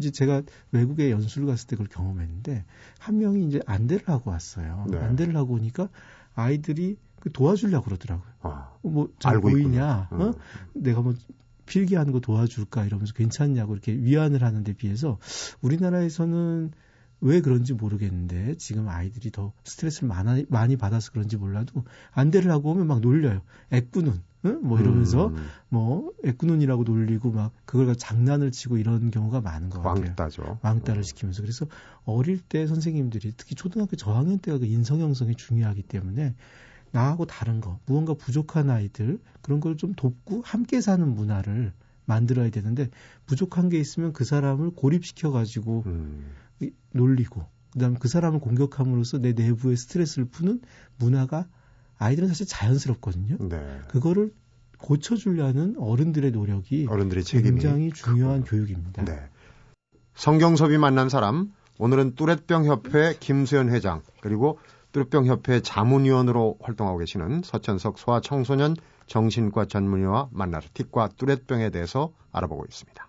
이제 0.00 0.10
제가 0.10 0.42
외국에 0.72 1.10
연수를 1.10 1.46
갔을 1.46 1.68
때 1.68 1.76
그걸 1.76 1.88
경험했는데 1.88 2.64
한 2.98 3.18
명이 3.18 3.46
이제 3.46 3.60
안대를 3.66 4.08
하고 4.08 4.30
왔어요. 4.30 4.86
네. 4.90 4.98
안대를 4.98 5.36
하고 5.36 5.54
오니까 5.54 5.90
아이들이 6.34 6.96
그 7.20 7.30
도와주려고 7.30 7.84
그러더라고요. 7.84 8.32
어, 8.40 8.78
뭐잘 8.82 9.34
알고 9.34 9.50
보이냐? 9.50 10.08
어? 10.10 10.16
음. 10.16 10.32
내가 10.72 11.02
뭐 11.02 11.14
필기하는 11.66 12.12
거 12.12 12.20
도와줄까 12.20 12.86
이러면서 12.86 13.12
괜찮냐고 13.12 13.74
이렇게 13.74 13.92
위안을 13.92 14.42
하는데 14.42 14.72
비해서 14.72 15.18
우리나라에서는 15.60 16.72
왜 17.20 17.40
그런지 17.40 17.74
모르겠는데 17.74 18.56
지금 18.56 18.88
아이들이 18.88 19.30
더 19.30 19.52
스트레스를 19.64 20.08
많이, 20.08 20.44
많이 20.48 20.76
받아서 20.76 21.10
그런지 21.12 21.36
몰라도 21.36 21.84
안대를 22.12 22.50
하고 22.50 22.70
오면 22.70 22.86
막 22.86 23.00
놀려요. 23.00 23.42
애꾸눈, 23.70 24.22
응? 24.46 24.60
뭐 24.62 24.80
이러면서 24.80 25.28
음, 25.28 25.36
뭐 25.68 26.12
애꾸눈이라고 26.24 26.84
놀리고 26.84 27.30
막 27.30 27.52
그걸 27.66 27.94
장난을 27.94 28.52
치고 28.52 28.78
이런 28.78 29.10
경우가 29.10 29.40
많은 29.42 29.68
것 29.68 29.82
같아요. 29.82 30.04
왕따죠. 30.06 30.58
왕따를 30.62 31.04
시키면서 31.04 31.42
그래서 31.42 31.66
어릴 32.04 32.40
때 32.40 32.66
선생님들이 32.66 33.34
특히 33.36 33.54
초등학교 33.54 33.96
저학년 33.96 34.38
때가 34.38 34.58
그 34.58 34.64
인성 34.66 35.00
형성이 35.00 35.34
중요하기 35.34 35.82
때문에 35.82 36.34
나하고 36.92 37.26
다른 37.26 37.60
거 37.60 37.78
무언가 37.86 38.14
부족한 38.14 38.70
아이들 38.70 39.20
그런 39.42 39.60
걸 39.60 39.76
좀 39.76 39.94
돕고 39.94 40.42
함께 40.44 40.80
사는 40.80 41.06
문화를 41.06 41.72
만들어야 42.06 42.50
되는데 42.50 42.88
부족한 43.26 43.68
게 43.68 43.78
있으면 43.78 44.12
그 44.12 44.24
사람을 44.24 44.70
고립시켜 44.70 45.30
가지고 45.30 45.84
음, 45.86 46.24
놀리고 46.92 47.44
그다음 47.72 47.94
그 47.94 48.08
사람을 48.08 48.40
공격함으로써 48.40 49.18
내 49.18 49.32
내부의 49.32 49.76
스트레스를 49.76 50.26
푸는 50.26 50.60
문화가 50.98 51.46
아이들은 51.98 52.28
사실 52.28 52.46
자연스럽거든요. 52.46 53.36
네. 53.48 53.80
그거를 53.88 54.32
고쳐주려는 54.78 55.76
어른들의 55.78 56.30
노력이 56.32 56.86
어른들의 56.88 57.22
책임이 57.24 57.60
굉장히 57.60 57.92
중요한 57.92 58.42
크군요. 58.42 58.64
교육입니다. 58.64 59.04
네. 59.04 59.28
성경섭이 60.14 60.78
만난 60.78 61.08
사람 61.08 61.52
오늘은 61.78 62.14
뚜렛병 62.14 62.64
협회 62.64 63.14
김수현 63.18 63.70
회장 63.70 64.02
그리고 64.20 64.58
뚜렛병 64.92 65.26
협회 65.26 65.60
자문위원으로 65.60 66.58
활동하고 66.60 66.98
계시는 66.98 67.42
서천석 67.44 67.98
소아청소년 67.98 68.76
정신과 69.06 69.66
전문의와 69.66 70.28
만나서 70.32 70.68
틱과 70.74 71.10
뚜렛병에 71.16 71.70
대해서 71.70 72.12
알아보고 72.32 72.64
있습니다. 72.68 73.06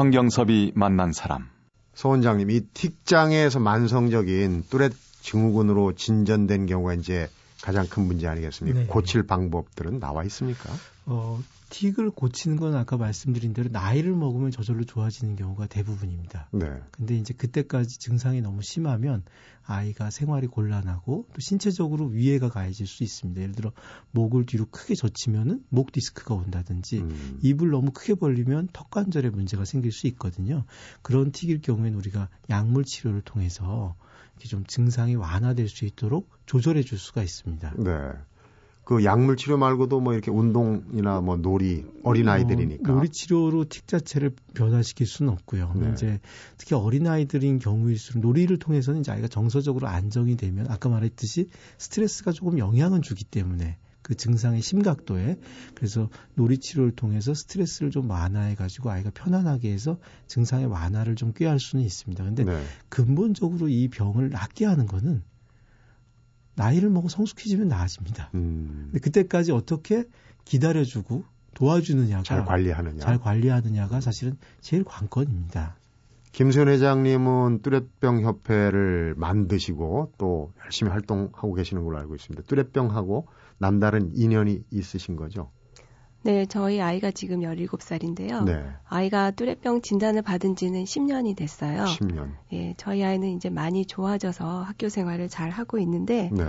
성경섭이 0.00 0.72
만난 0.74 1.12
사람. 1.12 1.50
서 1.92 2.08
원장님, 2.08 2.48
이 2.48 2.62
틱장애에서 2.72 3.60
만성적인 3.60 4.64
뚜렛 4.70 4.94
증후군으로 5.20 5.92
진전된 5.94 6.64
경우가 6.64 6.94
이제 6.94 7.28
가장 7.60 7.86
큰 7.86 8.04
문제 8.04 8.26
아니겠습니까? 8.26 8.78
네. 8.78 8.86
고칠 8.86 9.26
방법들은 9.26 10.00
나와 10.00 10.24
있습니까? 10.24 10.70
어, 11.04 11.38
틱을 11.70 12.10
고치는 12.10 12.56
건 12.56 12.74
아까 12.74 12.96
말씀드린 12.96 13.54
대로 13.54 13.68
나이를 13.70 14.14
먹으면 14.14 14.50
저절로 14.50 14.84
좋아지는 14.84 15.36
경우가 15.36 15.66
대부분입니다. 15.66 16.48
네. 16.52 16.66
근데 16.90 17.16
이제 17.16 17.32
그때까지 17.32 17.98
증상이 17.98 18.40
너무 18.40 18.60
심하면 18.62 19.22
아이가 19.64 20.10
생활이 20.10 20.48
곤란하고 20.48 21.28
또 21.32 21.40
신체적으로 21.40 22.06
위해가 22.06 22.48
가해질 22.48 22.86
수 22.86 23.04
있습니다. 23.04 23.40
예를 23.40 23.54
들어 23.54 23.72
목을 24.10 24.46
뒤로 24.46 24.66
크게 24.66 24.94
젖히면은 24.94 25.64
목 25.68 25.92
디스크가 25.92 26.34
온다든지 26.34 26.98
음, 26.98 27.38
입을 27.42 27.70
너무 27.70 27.92
크게 27.92 28.14
벌리면 28.14 28.68
턱 28.72 28.90
관절에 28.90 29.30
문제가 29.30 29.64
생길 29.64 29.92
수 29.92 30.06
있거든요. 30.08 30.64
그런 31.02 31.30
틱일 31.30 31.60
경우에는 31.62 31.96
우리가 31.96 32.28
약물 32.50 32.84
치료를 32.84 33.22
통해서 33.22 33.94
이렇게 34.34 34.48
좀 34.48 34.64
증상이 34.66 35.14
완화될 35.14 35.68
수 35.68 35.84
있도록 35.84 36.30
조절해 36.46 36.82
줄 36.82 36.98
수가 36.98 37.22
있습니다. 37.22 37.74
네. 37.78 38.12
그 38.90 39.04
약물 39.04 39.36
치료 39.36 39.56
말고도 39.56 40.00
뭐 40.00 40.14
이렇게 40.14 40.32
운동이나 40.32 41.20
뭐 41.20 41.36
놀이 41.36 41.84
어린 42.02 42.28
아이들이니까 42.28 42.90
어, 42.90 42.96
놀이 42.96 43.08
치료로 43.08 43.66
틱 43.68 43.86
자체를 43.86 44.32
변화시킬 44.52 45.06
수는 45.06 45.32
없고요. 45.32 45.74
네. 45.76 45.90
이제 45.92 46.18
특히 46.58 46.74
어린 46.74 47.06
아이들인 47.06 47.60
경우일수록 47.60 48.20
놀이를 48.20 48.58
통해서는 48.58 48.98
이제 48.98 49.12
아이가 49.12 49.28
정서적으로 49.28 49.86
안정이 49.86 50.36
되면 50.36 50.66
아까 50.68 50.88
말했듯이 50.88 51.50
스트레스가 51.78 52.32
조금 52.32 52.58
영향은 52.58 53.02
주기 53.02 53.22
때문에 53.22 53.76
그 54.02 54.16
증상의 54.16 54.60
심각도에 54.60 55.38
그래서 55.76 56.08
놀이 56.34 56.58
치료를 56.58 56.90
통해서 56.90 57.32
스트레스를 57.32 57.92
좀 57.92 58.10
완화해 58.10 58.56
가지고 58.56 58.90
아이가 58.90 59.10
편안하게 59.14 59.70
해서 59.70 59.98
증상의 60.26 60.66
완화를 60.66 61.14
좀 61.14 61.32
꾀할 61.32 61.60
수는 61.60 61.84
있습니다. 61.84 62.24
근데 62.24 62.42
네. 62.42 62.60
근본적으로 62.88 63.68
이 63.68 63.86
병을 63.86 64.30
낫게 64.30 64.64
하는 64.64 64.86
거는 64.86 65.22
나이를 66.54 66.90
먹어 66.90 67.08
성숙해지면 67.08 67.68
나아집니다. 67.68 68.30
음, 68.34 68.88
근데 68.90 68.98
그때까지 69.00 69.52
어떻게 69.52 70.04
기다려주고 70.44 71.24
도와주느냐가 71.54 72.22
잘 72.22 72.44
관리하느냐. 72.44 73.00
잘 73.00 73.18
관리하느냐가 73.18 74.00
사실은 74.00 74.36
제일 74.60 74.84
관건입니다. 74.84 75.76
김수현 76.32 76.68
회장님은 76.68 77.62
뚜렛병 77.62 78.22
협회를 78.22 79.14
만드시고 79.16 80.12
또 80.16 80.52
열심히 80.64 80.92
활동하고 80.92 81.54
계시는 81.54 81.82
걸로 81.84 81.98
알고 81.98 82.14
있습니다. 82.14 82.44
뚜렛병하고 82.46 83.26
남다른 83.58 84.12
인연이 84.14 84.62
있으신 84.70 85.16
거죠? 85.16 85.50
네, 86.22 86.44
저희 86.46 86.80
아이가 86.80 87.10
지금 87.10 87.40
17살인데요. 87.40 88.44
네. 88.44 88.62
아이가 88.88 89.30
뚜레병 89.30 89.80
진단을 89.80 90.22
받은 90.22 90.54
지는 90.54 90.84
10년이 90.84 91.34
됐어요. 91.36 91.84
10년. 91.84 92.32
예, 92.52 92.74
저희 92.76 93.02
아이는 93.02 93.30
이제 93.30 93.48
많이 93.48 93.86
좋아져서 93.86 94.62
학교 94.62 94.88
생활을 94.88 95.28
잘 95.28 95.50
하고 95.50 95.78
있는데 95.78 96.30
네. 96.32 96.44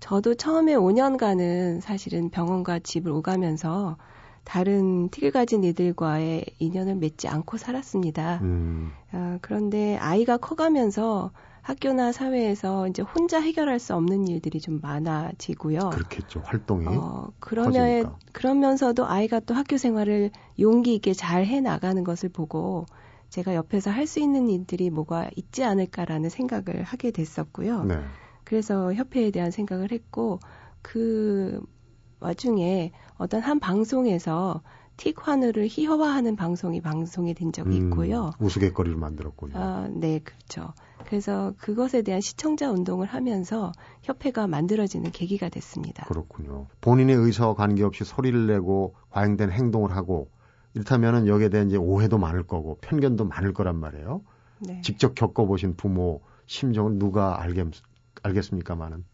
저도 0.00 0.34
처음에 0.34 0.74
5년간은 0.74 1.80
사실은 1.80 2.30
병원과 2.30 2.78
집을 2.78 3.12
오가면서 3.12 3.98
다른 4.44 5.10
틱을 5.10 5.32
가진 5.32 5.62
이들과의 5.64 6.46
인연을 6.58 6.96
맺지 6.96 7.28
않고 7.28 7.58
살았습니다. 7.58 8.40
음, 8.42 8.90
아, 9.12 9.38
그런데 9.42 9.96
아이가 9.98 10.38
커가면서 10.38 11.30
학교나 11.62 12.12
사회에서 12.12 12.88
이제 12.88 13.02
혼자 13.02 13.40
해결할 13.40 13.78
수 13.78 13.94
없는 13.94 14.28
일들이 14.28 14.60
좀 14.60 14.80
많아지고요. 14.82 15.90
그렇겠죠. 15.90 16.40
활동이. 16.44 16.86
어, 16.86 17.30
그러면 17.38 17.72
커지니까. 17.72 18.18
그러면서도 18.32 19.06
아이가 19.06 19.40
또 19.40 19.54
학교 19.54 19.76
생활을 19.76 20.30
용기 20.58 20.94
있게 20.94 21.12
잘 21.12 21.44
해 21.46 21.60
나가는 21.60 22.02
것을 22.04 22.28
보고 22.28 22.86
제가 23.28 23.54
옆에서 23.54 23.90
할 23.90 24.06
수 24.06 24.20
있는 24.20 24.48
일들이 24.48 24.90
뭐가 24.90 25.30
있지 25.36 25.64
않을까라는 25.64 26.30
생각을 26.30 26.82
하게 26.82 27.10
됐었고요. 27.10 27.84
네. 27.84 28.00
그래서 28.44 28.92
협회에 28.92 29.30
대한 29.30 29.50
생각을 29.50 29.92
했고 29.92 30.40
그 30.82 31.60
와중에 32.20 32.92
어떤 33.16 33.40
한 33.40 33.60
방송에서 33.60 34.62
틱 35.00 35.26
환우를 35.26 35.66
희화화하는 35.70 36.36
방송이 36.36 36.82
방송이 36.82 37.32
된 37.32 37.52
적이 37.52 37.78
있고요. 37.78 38.32
음, 38.38 38.44
우스갯거리를 38.44 38.98
만들었군요. 38.98 39.54
아, 39.56 39.88
네, 39.90 40.18
그렇죠. 40.18 40.74
그래서 41.06 41.54
그것에 41.56 42.02
대한 42.02 42.20
시청자 42.20 42.70
운동을 42.70 43.06
하면서 43.06 43.72
협회가 44.02 44.46
만들어지는 44.46 45.10
계기가 45.10 45.48
됐습니다. 45.48 46.04
그렇군요. 46.04 46.66
본인의 46.82 47.16
의사와 47.16 47.54
관계없이 47.54 48.04
소리를 48.04 48.46
내고 48.46 48.94
과잉된 49.08 49.50
행동을 49.50 49.96
하고 49.96 50.30
이렇다면은 50.74 51.26
여기에 51.26 51.48
대한 51.48 51.68
이제 51.68 51.78
오해도 51.78 52.18
많을 52.18 52.42
거고 52.42 52.76
편견도 52.82 53.24
많을 53.24 53.54
거란 53.54 53.76
말이에요. 53.76 54.20
네. 54.58 54.82
직접 54.82 55.14
겪어보신 55.14 55.76
부모 55.76 56.20
심정을 56.44 56.98
누가 56.98 57.40
알겠, 57.40 57.68
알겠습니까만은 58.22 59.06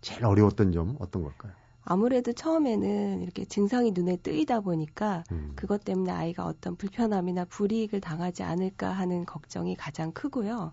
제일 0.00 0.24
어려웠던 0.24 0.72
점 0.72 0.96
어떤 0.98 1.22
걸까요? 1.22 1.52
아무래도 1.84 2.32
처음에는 2.32 3.22
이렇게 3.22 3.44
증상이 3.44 3.92
눈에 3.92 4.16
뜨이다 4.16 4.60
보니까 4.60 5.24
음. 5.32 5.52
그것 5.56 5.84
때문에 5.84 6.12
아이가 6.12 6.44
어떤 6.44 6.76
불편함이나 6.76 7.46
불이익을 7.46 8.00
당하지 8.00 8.42
않을까 8.42 8.90
하는 8.90 9.24
걱정이 9.24 9.74
가장 9.74 10.12
크고요. 10.12 10.72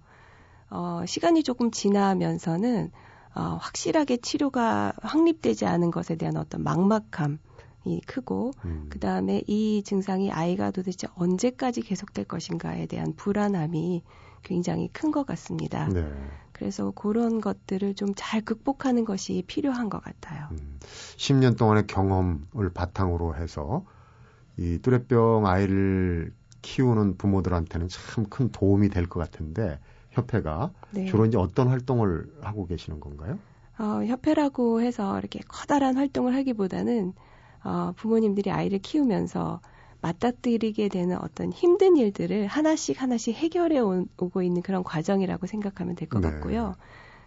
어, 0.69 1.03
시간이 1.05 1.43
조금 1.43 1.71
지나면서는 1.71 2.91
어, 3.35 3.41
확실하게 3.61 4.17
치료가 4.17 4.93
확립되지 5.01 5.65
않은 5.65 5.91
것에 5.91 6.15
대한 6.15 6.37
어떤 6.37 6.63
막막함 6.63 7.39
이 7.85 8.01
크고 8.01 8.51
음. 8.65 8.87
그 8.89 8.99
다음에 8.99 9.43
이 9.47 9.83
증상이 9.83 10.31
아이가 10.31 10.71
도대체 10.71 11.07
언제까지 11.15 11.81
계속될 11.81 12.25
것인가에 12.25 12.87
대한 12.87 13.13
불안함이 13.15 14.01
굉장히 14.43 14.87
큰 14.89 15.11
것 15.11 15.25
같습니다. 15.25 15.87
네. 15.89 16.11
그래서 16.55 16.91
그런 16.91 17.41
것들을 17.41 17.95
좀 17.95 18.13
잘 18.15 18.41
극복하는 18.41 19.03
것이 19.05 19.43
필요한 19.47 19.89
것 19.89 20.01
같아요. 20.01 20.47
음, 20.51 20.79
10년 21.17 21.57
동안의 21.57 21.87
경험을 21.87 22.71
바탕으로 22.73 23.35
해서 23.35 23.85
이 24.57 24.79
뚜레병 24.81 25.45
아이를 25.47 26.33
키우는 26.61 27.17
부모들한테는 27.17 27.89
참 27.89 28.25
큰 28.29 28.51
도움이 28.51 28.89
될 28.89 29.07
것 29.07 29.19
같은데 29.19 29.79
협회가 30.11 30.73
네. 30.91 31.05
주로 31.05 31.25
이제 31.25 31.37
어떤 31.37 31.67
활동을 31.67 32.27
하고 32.41 32.65
계시는 32.67 32.99
건가요? 33.01 33.39
어, 33.77 34.03
협회라고 34.05 34.81
해서 34.81 35.17
이렇게 35.19 35.39
커다란 35.47 35.97
활동을 35.97 36.33
하기보다는 36.35 37.13
어, 37.63 37.93
부모님들이 37.97 38.51
아이를 38.51 38.79
키우면서 38.79 39.61
맞닥뜨리게 40.01 40.89
되는 40.89 41.17
어떤 41.17 41.51
힘든 41.51 41.97
일들을 41.97 42.47
하나씩 42.47 43.01
하나씩 43.01 43.35
해결해 43.35 43.79
오, 43.79 44.05
고 44.15 44.41
있는 44.41 44.61
그런 44.61 44.83
과정이라고 44.83 45.47
생각하면 45.47 45.95
될것 45.95 46.21
네. 46.21 46.29
같고요. 46.29 46.75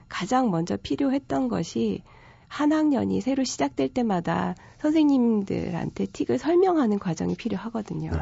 가장 0.08 0.50
먼저 0.50 0.76
필요했던 0.76 1.48
것이 1.48 2.02
한 2.46 2.72
학년이 2.72 3.20
새로 3.20 3.44
시작될 3.44 3.90
때마다 3.90 4.54
선생님들한테 4.78 6.06
틱을 6.12 6.38
설명하는 6.38 6.98
과정이 6.98 7.34
필요하거든요. 7.34 8.10
네. 8.10 8.18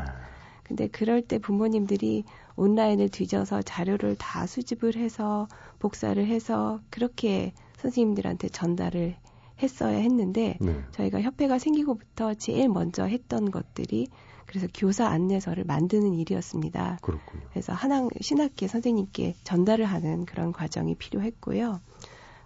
근데 0.64 0.88
그럴 0.88 1.22
때 1.22 1.38
부모님들이 1.38 2.24
온라인을 2.56 3.08
뒤져서 3.08 3.62
자료를 3.62 4.16
다 4.16 4.46
수집을 4.46 4.96
해서 4.96 5.46
복사를 5.78 6.24
해서 6.26 6.80
그렇게 6.90 7.52
선생님들한테 7.76 8.48
전달을 8.48 9.14
했어야 9.62 9.98
했는데 9.98 10.58
네. 10.60 10.80
저희가 10.90 11.20
협회가 11.22 11.58
생기고부터 11.58 12.34
제일 12.34 12.68
먼저 12.68 13.04
했던 13.04 13.50
것들이 13.50 14.08
그래서 14.46 14.66
교사 14.72 15.06
안내서를 15.08 15.64
만드는 15.64 16.14
일이었습니다. 16.14 16.98
그렇군요. 17.02 17.42
그래서 17.50 17.72
한학 17.72 18.08
신학계 18.20 18.68
선생님께 18.68 19.34
전달을 19.42 19.84
하는 19.84 20.24
그런 20.24 20.52
과정이 20.52 20.94
필요했고요. 20.94 21.80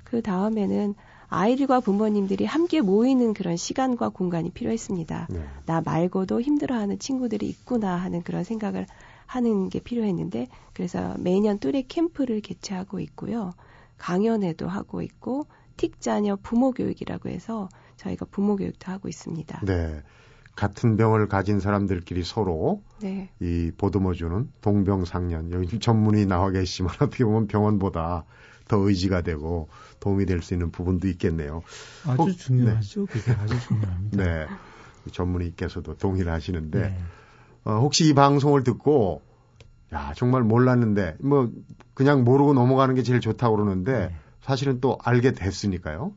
그 0.04 0.22
다음에는 0.22 0.94
아이들과 1.28 1.78
부모님들이 1.78 2.44
함께 2.44 2.80
모이는 2.80 3.34
그런 3.34 3.56
시간과 3.56 4.08
공간이 4.08 4.50
필요했습니다. 4.50 5.28
네. 5.30 5.44
나 5.64 5.80
말고도 5.80 6.40
힘들어하는 6.40 6.98
친구들이 6.98 7.48
있구나 7.48 7.94
하는 7.94 8.22
그런 8.22 8.42
생각을 8.42 8.86
하는 9.26 9.68
게 9.68 9.78
필요했는데 9.78 10.48
그래서 10.72 11.14
매년 11.18 11.60
뚜레 11.60 11.82
캠프를 11.82 12.40
개최하고 12.40 12.98
있고요. 12.98 13.52
강연회도 13.96 14.66
하고 14.66 15.02
있고 15.02 15.46
틱자녀 15.76 16.36
부모 16.42 16.72
교육이라고 16.72 17.28
해서 17.28 17.68
저희가 17.96 18.26
부모 18.30 18.56
교육도 18.56 18.90
하고 18.90 19.08
있습니다. 19.08 19.60
네. 19.64 20.02
같은 20.56 20.96
병을 20.96 21.28
가진 21.28 21.60
사람들끼리 21.60 22.22
서로 22.24 22.82
네. 23.00 23.30
이 23.40 23.70
보듬어주는 23.76 24.50
동병상련 24.60 25.52
여기 25.52 25.78
전문의 25.78 26.26
나와 26.26 26.50
계시지만 26.50 26.94
어떻게 27.00 27.24
보면 27.24 27.46
병원보다 27.46 28.24
더 28.68 28.76
의지가 28.78 29.22
되고 29.22 29.68
도움이 30.00 30.26
될 30.26 30.42
수 30.42 30.54
있는 30.54 30.70
부분도 30.70 31.08
있겠네요. 31.08 31.62
아주 32.06 32.22
혹- 32.22 32.30
중요하죠. 32.36 33.06
그게 33.06 33.32
아주 33.32 33.58
중요합니다. 33.60 34.16
네. 34.22 34.46
전문의께서도 35.12 35.96
동의를 35.96 36.30
하시는데 36.32 36.80
네. 36.80 36.98
어, 37.64 37.78
혹시 37.80 38.08
이 38.08 38.14
방송을 38.14 38.62
듣고 38.62 39.22
야 39.92 40.12
정말 40.14 40.42
몰랐는데 40.42 41.16
뭐 41.20 41.50
그냥 41.94 42.22
모르고 42.24 42.54
넘어가는 42.54 42.94
게 42.94 43.02
제일 43.02 43.20
좋다고 43.20 43.56
그러는데 43.56 44.08
네. 44.08 44.14
사실은 44.42 44.80
또 44.80 44.98
알게 45.02 45.32
됐으니까요. 45.32 46.12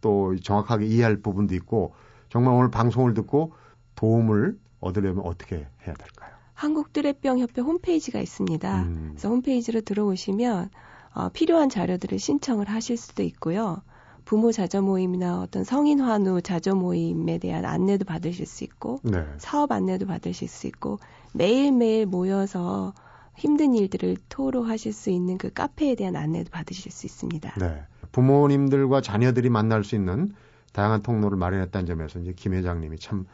또 0.00 0.36
정확하게 0.36 0.86
이해할 0.86 1.16
부분도 1.22 1.54
있고 1.54 1.94
정말 2.28 2.54
오늘 2.54 2.70
방송을 2.70 3.14
듣고 3.14 3.52
도움을 3.94 4.58
얻으려면 4.80 5.24
어떻게 5.24 5.56
해야 5.86 5.94
될까요? 5.94 6.34
한국 6.54 6.92
뚜레병 6.92 7.38
협회 7.38 7.60
홈페이지가 7.60 8.20
있습니다. 8.20 8.82
음. 8.82 9.08
그래서 9.12 9.28
홈페이지로 9.28 9.80
들어오시면 9.80 10.70
어, 11.14 11.28
필요한 11.30 11.68
자료들을 11.68 12.18
신청을 12.18 12.68
하실 12.68 12.96
수도 12.96 13.22
있고요. 13.22 13.82
부모 14.24 14.52
자조 14.52 14.82
모임이나 14.82 15.40
어떤 15.40 15.64
성인 15.64 16.00
환우 16.00 16.40
자조 16.40 16.74
모임에 16.76 17.38
대한 17.38 17.64
안내도 17.64 18.04
받으실 18.04 18.46
수 18.46 18.64
있고 18.64 19.00
네. 19.02 19.24
사업 19.38 19.70
안내도 19.70 20.06
받으실 20.06 20.48
수 20.48 20.66
있고 20.66 20.98
매일매일 21.32 22.06
모여서 22.06 22.94
힘든 23.36 23.74
일들을 23.74 24.16
토로하실 24.28 24.92
수 24.92 25.10
있는 25.10 25.36
그 25.38 25.52
카페에 25.52 25.94
대한 25.94 26.16
안내도 26.16 26.50
받으실 26.50 26.90
수 26.90 27.06
있습니다. 27.06 27.54
네. 27.58 27.82
부모님들과 28.12 29.00
자녀들이 29.00 29.50
만날 29.50 29.84
수 29.84 29.94
있는 29.94 30.32
다양한 30.72 31.02
통로를 31.02 31.36
마련했다는 31.36 31.86
점에서 31.86 32.20
이제 32.20 32.32
김 32.34 32.54
회장님이 32.54 32.98
참 32.98 33.26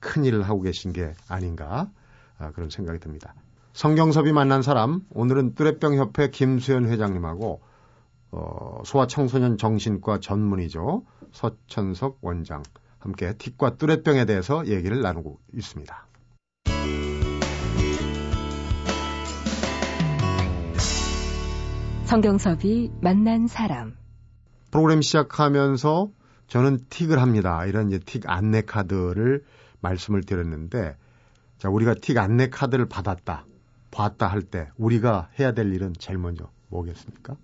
큰 0.00 0.24
일을 0.24 0.42
하고 0.42 0.60
계신 0.62 0.92
게 0.92 1.12
아닌가 1.28 1.90
아, 2.38 2.50
그런 2.52 2.70
생각이 2.70 2.98
듭니다. 3.00 3.34
성경섭이 3.72 4.32
만난 4.32 4.62
사람 4.62 5.02
오늘은 5.10 5.54
뚜레병 5.54 5.96
협회 5.96 6.30
김수현 6.30 6.86
회장님하고 6.86 7.60
어, 8.30 8.82
소아청소년 8.84 9.56
정신과 9.56 10.20
전문의죠 10.20 11.04
서천석 11.32 12.18
원장 12.20 12.62
함께 12.98 13.34
틱과 13.38 13.76
뚜레병에 13.76 14.24
대해서 14.24 14.66
얘기를 14.66 15.00
나누고 15.00 15.38
있습니다. 15.54 16.06
성경섭이 22.04 22.90
만난 23.02 23.46
사람. 23.46 23.94
프로그램 24.70 25.02
시작하면서 25.02 26.08
저는 26.46 26.78
틱을 26.88 27.20
합니다. 27.20 27.66
이런 27.66 27.88
이제 27.88 27.98
틱 27.98 28.22
안내 28.26 28.62
카드를 28.62 29.44
말씀을 29.80 30.22
드렸는데, 30.22 30.96
자, 31.58 31.68
우리가 31.68 31.94
틱 31.94 32.18
안내 32.18 32.48
카드를 32.48 32.86
받았다, 32.86 33.46
봤다 33.90 34.26
할 34.26 34.42
때, 34.42 34.68
우리가 34.76 35.30
해야 35.38 35.52
될 35.52 35.72
일은 35.72 35.92
제일 35.98 36.18
먼저 36.18 36.50
뭐겠습니까? 36.68 37.36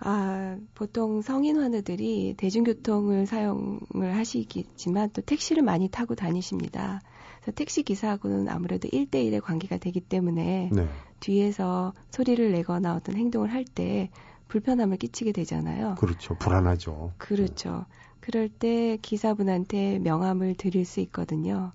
아, 0.00 0.58
보통 0.74 1.22
성인 1.22 1.56
환우들이 1.56 2.34
대중교통을 2.36 3.26
사용을 3.26 4.16
하시겠지만 4.16 5.10
또 5.12 5.22
택시를 5.22 5.62
많이 5.62 5.88
타고 5.88 6.14
다니십니다. 6.14 7.00
그래서 7.40 7.52
택시 7.52 7.82
기사하고는 7.82 8.48
아무래도 8.48 8.88
1대1의 8.88 9.40
관계가 9.40 9.78
되기 9.78 10.00
때문에 10.00 10.70
네. 10.72 10.88
뒤에서 11.20 11.92
소리를 12.10 12.52
내거나 12.52 12.96
어떤 12.96 13.16
행동을 13.16 13.52
할 13.52 13.64
때 13.64 14.10
불편함을 14.48 14.98
끼치게 14.98 15.32
되잖아요. 15.32 15.96
그렇죠. 15.98 16.36
불안하죠. 16.36 17.12
그렇죠. 17.18 17.86
그럴 18.24 18.48
때 18.48 18.96
기사분한테 19.02 19.98
명함을 19.98 20.54
드릴 20.54 20.86
수 20.86 21.00
있거든요. 21.00 21.72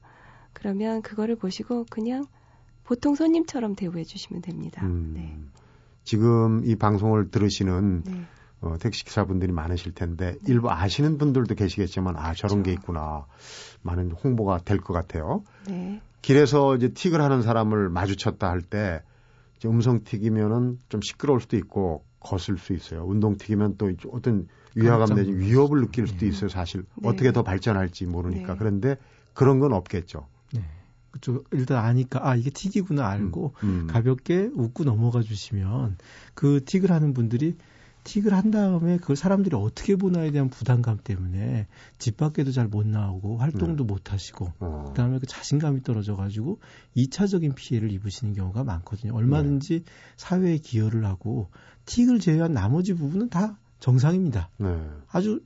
그러면 0.54 1.04
그거를 1.04 1.36
보시고 1.36 1.86
그냥 1.92 2.26
보통 2.84 3.14
손님처럼 3.14 3.76
대우해 3.76 4.04
주시면 4.04 4.42
됩니다. 4.42 4.84
음, 4.84 5.14
네. 5.16 5.38
지금 6.04 6.64
이 6.66 6.76
방송을 6.76 7.30
들으시는 7.30 8.02
네. 8.04 8.22
어, 8.62 8.78
택시 8.80 9.06
기사분들이 9.06 9.52
많으실 9.52 9.94
텐데, 9.94 10.38
일부 10.48 10.72
아시는 10.72 11.20
분들도 11.20 11.54
계시겠지만, 11.54 12.18
아, 12.18 12.34
저런 12.34 12.64
게 12.64 12.72
그렇죠. 12.72 12.82
있구나. 12.82 13.28
많은 13.84 14.10
홍보가 14.12 14.58
될 14.66 14.80
것 14.80 14.92
같아요. 14.92 15.44
네. 15.68 16.02
길에서 16.24 16.76
이제 16.76 16.90
틱을 16.96 17.22
하는 17.22 17.44
사람을 17.44 17.90
마주쳤다 17.90 18.50
할 18.50 18.62
때 18.64 19.04
음성 19.66 20.04
틱이면은 20.04 20.80
좀 20.90 21.02
시끄러울 21.02 21.42
수도 21.42 21.58
있고 21.58 22.04
거슬 22.20 22.58
수 22.58 22.74
있어요. 22.74 23.06
운동 23.06 23.38
틱이면 23.38 23.76
또 23.78 23.92
어떤 24.12 24.48
위화감 24.76 25.16
내지 25.16 25.32
위협을 25.32 25.80
수 25.80 25.86
느낄 25.86 26.08
수도 26.08 26.26
있고. 26.26 26.30
있어요. 26.30 26.50
사실 26.50 26.84
네. 26.96 27.10
어떻게 27.10 27.32
더 27.32 27.44
발전할지 27.44 28.06
모르니까 28.06 28.54
네. 28.54 28.60
그런데 28.60 28.98
그런 29.34 29.60
건 29.60 29.74
없겠죠. 29.74 30.28
네. 30.54 30.64
그쪽 31.12 31.48
일단 31.52 31.84
아니까 31.84 32.28
아 32.28 32.36
이게 32.36 32.50
틱이구나 32.50 33.08
알고 33.08 33.54
음. 33.64 33.88
가볍게 33.90 34.50
웃고 34.54 34.84
넘어가 34.84 35.22
주시면 35.22 35.98
그 36.34 36.64
틱을 36.66 36.92
하는 36.92 37.14
분들이 37.14 37.56
틱을 38.04 38.34
한 38.34 38.50
다음에 38.52 38.98
그걸 38.98 39.16
사람들이 39.16 39.56
어떻게 39.56 39.96
보나에 39.96 40.32
대한 40.32 40.50
부담감 40.50 40.98
때문에 41.04 41.68
집 41.98 42.18
밖에도 42.18 42.52
잘 42.52 42.70
못 42.70 42.86
나오고 42.86 43.38
활동도 43.38 43.84
못 43.84 44.14
하시고 44.14 44.54
어. 44.60 44.86
그다음에 44.90 45.20
그 45.20 45.26
자신감이 45.26 45.84
떨어져 45.84 46.16
가지고 46.16 46.60
2차적인 46.96 47.56
피해를 47.56 47.92
입으시는 47.92 48.34
경우가 48.34 48.64
많거든요. 48.64 49.16
얼마든지 49.16 49.84
사회에 50.18 50.58
기여를 50.60 51.06
하고 51.06 51.50
틱을 51.86 52.20
제외한 52.20 52.54
나머지 52.54 52.94
부분은 52.94 53.30
다 53.30 53.58
정상입니다. 53.80 54.50
네. 54.58 54.68
아주 55.08 55.42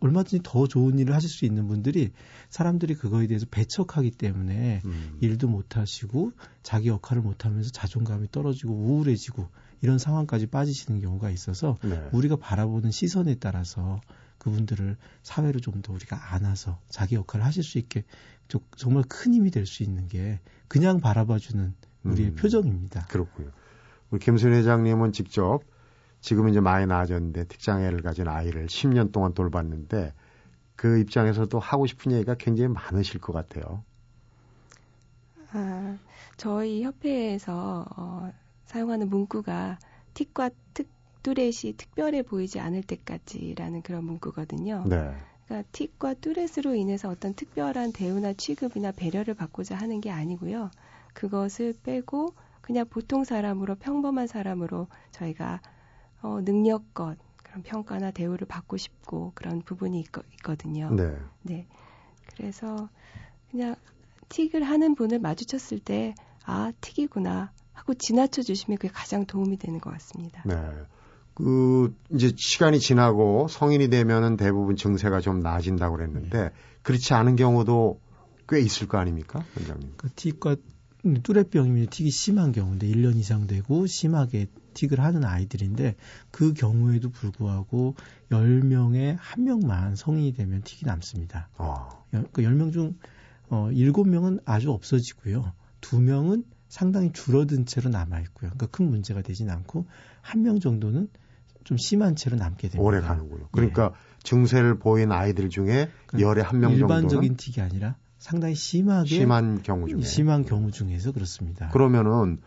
얼마든지 0.00 0.40
더 0.42 0.66
좋은 0.66 0.98
일을 0.98 1.14
하실 1.14 1.30
수 1.30 1.46
있는 1.46 1.66
분들이 1.68 2.12
사람들이 2.50 2.94
그거에 2.94 3.26
대해서 3.26 3.46
배척하기 3.50 4.10
때문에 4.12 4.82
음. 4.84 5.18
일도 5.20 5.48
못 5.48 5.76
하시고 5.76 6.32
자기 6.62 6.88
역할을 6.88 7.22
못 7.22 7.46
하면서 7.46 7.70
자존감이 7.70 8.30
떨어지고 8.30 8.74
우울해지고 8.74 9.48
이런 9.86 9.98
상황까지 9.98 10.48
빠지시는 10.48 11.00
경우가 11.00 11.30
있어서 11.30 11.76
네. 11.84 12.08
우리가 12.12 12.34
바라보는 12.34 12.90
시선에 12.90 13.36
따라서 13.36 14.00
그분들을 14.38 14.96
사회로 15.22 15.60
좀 15.60 15.80
더 15.80 15.92
우리가 15.92 16.34
안아서 16.34 16.80
자기 16.88 17.14
역할을 17.14 17.46
하실 17.46 17.62
수 17.62 17.78
있게 17.78 18.02
좀, 18.48 18.62
정말 18.76 19.04
큰 19.08 19.32
힘이 19.32 19.52
될 19.52 19.64
수 19.64 19.84
있는 19.84 20.08
게 20.08 20.40
그냥 20.66 20.98
바라봐주는 20.98 21.72
우리의 22.02 22.30
음. 22.30 22.34
표정입니다. 22.34 23.06
그렇고요. 23.06 23.50
우리 24.10 24.18
김순 24.18 24.54
회장님은 24.54 25.12
직접 25.12 25.60
지금 26.20 26.48
이제 26.48 26.58
많이 26.58 26.84
나아졌는데 26.86 27.44
특장애를 27.44 28.02
가진 28.02 28.26
아이를 28.26 28.66
10년 28.66 29.12
동안 29.12 29.34
돌봤는데 29.34 30.12
그 30.74 30.98
입장에서도 30.98 31.56
하고 31.60 31.86
싶은 31.86 32.10
얘기가 32.10 32.34
굉장히 32.34 32.72
많으실 32.72 33.20
것 33.20 33.32
같아요. 33.32 33.84
아, 35.52 35.96
저희 36.36 36.82
협회에서 36.82 37.86
어, 37.96 38.32
사용하는 38.66 39.08
문구가 39.08 39.78
틱과 40.14 40.50
특, 40.74 40.88
뚜렛이 41.22 41.74
특별해 41.76 42.22
보이지 42.22 42.60
않을 42.60 42.82
때까지라는 42.82 43.82
그런 43.82 44.04
문구거든요. 44.04 44.84
네. 44.86 45.12
그러니까 45.46 45.68
틱과 45.72 46.14
뚜렛으로 46.14 46.74
인해서 46.74 47.08
어떤 47.08 47.34
특별한 47.34 47.92
대우나 47.92 48.32
취급이나 48.32 48.92
배려를 48.92 49.34
받고자 49.34 49.76
하는 49.76 50.00
게 50.00 50.10
아니고요. 50.10 50.70
그것을 51.14 51.74
빼고 51.82 52.34
그냥 52.60 52.86
보통 52.88 53.24
사람으로 53.24 53.76
평범한 53.76 54.26
사람으로 54.26 54.88
저희가 55.12 55.60
어, 56.22 56.40
능력껏 56.40 57.16
그런 57.42 57.62
평가나 57.62 58.10
대우를 58.10 58.46
받고 58.46 58.76
싶고 58.76 59.32
그런 59.34 59.62
부분이 59.62 60.00
있, 60.00 60.06
있거든요. 60.34 60.90
네. 60.90 61.16
네. 61.42 61.66
그래서 62.36 62.88
그냥 63.50 63.76
틱을 64.28 64.64
하는 64.64 64.94
분을 64.94 65.20
마주쳤을 65.20 65.78
때, 65.78 66.14
아, 66.44 66.72
틱이구나 66.80 67.52
하고 67.76 67.94
지나쳐 67.94 68.42
주시면 68.42 68.78
그게 68.78 68.92
가장 68.92 69.26
도움이 69.26 69.58
되는 69.58 69.80
것 69.80 69.90
같습니다. 69.90 70.42
네. 70.44 70.56
그 71.34 71.94
이제 72.10 72.32
시간이 72.34 72.80
지나고 72.80 73.46
성인이 73.48 73.90
되면은 73.90 74.38
대부분 74.38 74.76
증세가 74.76 75.20
좀 75.20 75.40
나아진다고 75.40 75.96
그랬는데 75.96 76.50
그렇지 76.82 77.12
않은 77.12 77.36
경우도 77.36 78.00
꽤 78.48 78.60
있을 78.60 78.88
거 78.88 78.98
아닙니까, 78.98 79.44
원장님? 79.56 79.94
그 79.98 80.08
틱과 80.14 80.56
뚜레병이면 81.22 81.88
틱이 81.90 82.10
심한 82.10 82.52
경우인데 82.52 82.86
1년 82.88 83.16
이상 83.16 83.46
되고 83.46 83.86
심하게 83.86 84.46
틱을 84.74 84.98
하는 85.00 85.24
아이들인데 85.24 85.94
그 86.30 86.54
경우에도 86.54 87.10
불구하고 87.10 87.94
10명에 88.30 89.18
1명만 89.18 89.94
성인이 89.94 90.32
되면 90.34 90.62
틱이 90.62 90.80
남습니다. 90.84 91.48
어. 91.58 92.04
그 92.32 92.42
10명 92.42 92.72
중 92.72 92.96
어, 93.48 93.68
7명은 93.70 94.40
아주 94.44 94.72
없어지고요. 94.72 95.52
2명은 95.82 96.44
상당히 96.68 97.12
줄어든 97.12 97.66
채로 97.66 97.90
남아 97.90 98.20
있고요. 98.20 98.50
그러니까 98.50 98.66
큰 98.66 98.88
문제가 98.90 99.22
되진 99.22 99.50
않고 99.50 99.86
한 100.20 100.42
명 100.42 100.60
정도는 100.60 101.08
좀 101.64 101.76
심한 101.76 102.14
채로 102.16 102.36
남게 102.36 102.68
됩니다. 102.68 102.82
오래 102.82 103.00
가는군요. 103.00 103.48
그러니까 103.52 103.92
증세를 104.22 104.78
보인 104.78 105.10
아이들 105.12 105.48
중에 105.50 105.90
그 106.06 106.20
열에 106.20 106.42
한 106.42 106.60
명 106.60 106.70
정도는 106.78 107.02
일반적인 107.02 107.36
틱이 107.36 107.64
아니라 107.64 107.96
상당히 108.18 108.54
심하게 108.54 109.08
심한 109.08 109.62
경우 109.62 109.88
중에 109.88 110.02
심한 110.02 110.44
경우 110.44 110.70
중에서 110.70 111.12
그렇습니다. 111.12 111.68
그러면은 111.70 112.38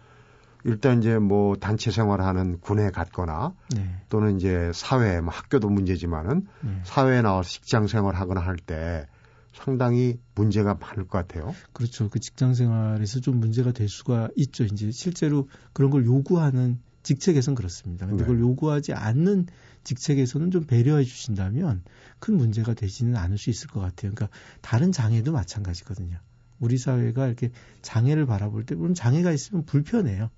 일단 0.65 0.99
이제 0.99 1.17
뭐 1.17 1.55
단체 1.55 1.89
생활하는 1.89 2.59
군에 2.59 2.91
갔거나 2.91 3.53
네. 3.73 4.01
또는 4.09 4.35
이제 4.37 4.71
사회 4.73 5.21
뭐 5.21 5.33
학교도 5.33 5.69
문제지만은 5.69 6.47
네. 6.61 6.81
사회에 6.83 7.21
나와서 7.21 7.49
직장 7.49 7.87
생활하거나 7.87 8.41
할 8.41 8.57
때 8.57 9.07
상당히 9.53 10.19
문제가 10.35 10.75
많을 10.75 11.07
것 11.07 11.17
같아요. 11.17 11.55
그렇죠. 11.73 12.09
그 12.09 12.19
직장 12.19 12.53
생활에서 12.53 13.19
좀 13.19 13.39
문제가 13.39 13.71
될 13.71 13.89
수가 13.89 14.29
있죠. 14.35 14.63
이제 14.63 14.91
실제로 14.91 15.47
그런 15.73 15.91
걸 15.91 16.05
요구하는 16.05 16.79
직책에선 17.03 17.55
그렇습니다. 17.55 18.05
근데 18.05 18.23
네. 18.23 18.27
그걸 18.27 18.41
요구하지 18.41 18.93
않는 18.93 19.47
직책에서는 19.83 20.51
좀 20.51 20.65
배려해 20.65 21.03
주신다면 21.03 21.83
큰 22.19 22.37
문제가 22.37 22.73
되지는 22.73 23.15
않을 23.15 23.37
수 23.37 23.49
있을 23.49 23.67
것 23.69 23.79
같아요. 23.79 24.11
그러니까 24.13 24.29
다른 24.61 24.91
장애도 24.91 25.31
마찬가지거든요. 25.31 26.17
우리 26.59 26.77
사회가 26.77 27.27
이렇게 27.27 27.51
장애를 27.81 28.25
바라볼 28.25 28.65
때 28.65 28.75
물론 28.75 28.93
장애가 28.93 29.31
있으면 29.31 29.65
불편해요. 29.65 30.29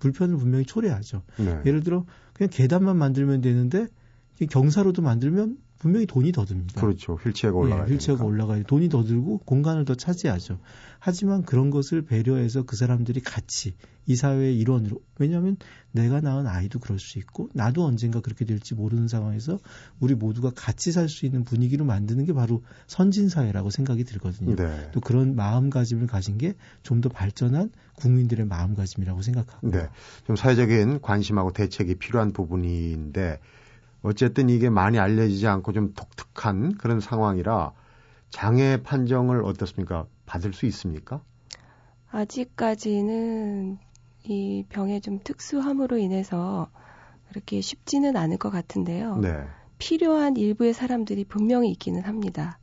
불편을 0.00 0.36
분명히 0.36 0.64
초래하죠. 0.64 1.22
네. 1.38 1.62
예를 1.66 1.82
들어 1.82 2.04
그냥 2.32 2.50
계단만 2.52 2.96
만들면 2.96 3.40
되는데 3.40 3.86
경사로도 4.50 5.02
만들면 5.02 5.58
분명히 5.78 6.06
돈이 6.06 6.32
더 6.32 6.44
듭니다. 6.44 6.80
그렇죠. 6.80 7.14
휠체어가 7.14 7.56
올라가야 7.58 7.86
예, 7.88 7.92
휠체어가. 7.92 8.24
올라가야 8.24 8.64
돈이 8.64 8.88
더 8.88 9.04
들고 9.04 9.38
공간을 9.38 9.84
더 9.84 9.94
차지하죠. 9.94 10.58
하지만 10.98 11.42
그런 11.44 11.70
것을 11.70 12.02
배려해서 12.02 12.64
그 12.64 12.74
사람들이 12.74 13.20
같이 13.20 13.74
이 14.06 14.16
사회의 14.16 14.58
일원으로 14.58 15.00
왜냐하면 15.18 15.56
내가 15.92 16.20
낳은 16.20 16.46
아이도 16.48 16.80
그럴 16.80 16.98
수 16.98 17.18
있고 17.20 17.48
나도 17.54 17.84
언젠가 17.84 18.20
그렇게 18.20 18.44
될지 18.44 18.74
모르는 18.74 19.06
상황에서 19.06 19.60
우리 20.00 20.14
모두가 20.14 20.50
같이 20.54 20.90
살 20.92 21.08
수 21.08 21.24
있는 21.26 21.44
분위기로 21.44 21.84
만드는 21.84 22.24
게 22.24 22.32
바로 22.32 22.62
선진 22.88 23.28
사회라고 23.28 23.70
생각이 23.70 24.02
들거든요. 24.04 24.56
네. 24.56 24.90
또 24.92 25.00
그런 25.00 25.36
마음가짐을 25.36 26.06
가진 26.08 26.38
게 26.38 26.54
좀 26.82 26.98
더 27.00 27.08
발전한 27.08 27.70
국민들의 27.94 28.44
마음가짐이라고 28.46 29.22
생각하고요. 29.22 29.70
네. 29.70 29.88
좀 30.26 30.34
사회적인 30.34 31.00
관심하고 31.00 31.52
대책이 31.52 31.94
필요한 31.96 32.32
부분인데 32.32 33.38
어쨌든 34.02 34.48
이게 34.48 34.70
많이 34.70 34.98
알려지지 34.98 35.46
않고 35.46 35.72
좀 35.72 35.92
독특한 35.94 36.76
그런 36.76 37.00
상황이라 37.00 37.72
장애 38.30 38.82
판정을 38.82 39.44
어떻습니까? 39.44 40.06
받을 40.26 40.52
수 40.52 40.66
있습니까? 40.66 41.22
아직까지는 42.10 43.78
이 44.24 44.64
병의 44.68 45.00
좀 45.00 45.20
특수함으로 45.22 45.98
인해서 45.98 46.68
그렇게 47.28 47.60
쉽지는 47.60 48.16
않을 48.16 48.38
것 48.38 48.50
같은데요. 48.50 49.16
네. 49.16 49.44
필요한 49.78 50.36
일부의 50.36 50.74
사람들이 50.74 51.24
분명히 51.24 51.70
있기는 51.70 52.02
합니다. 52.02 52.58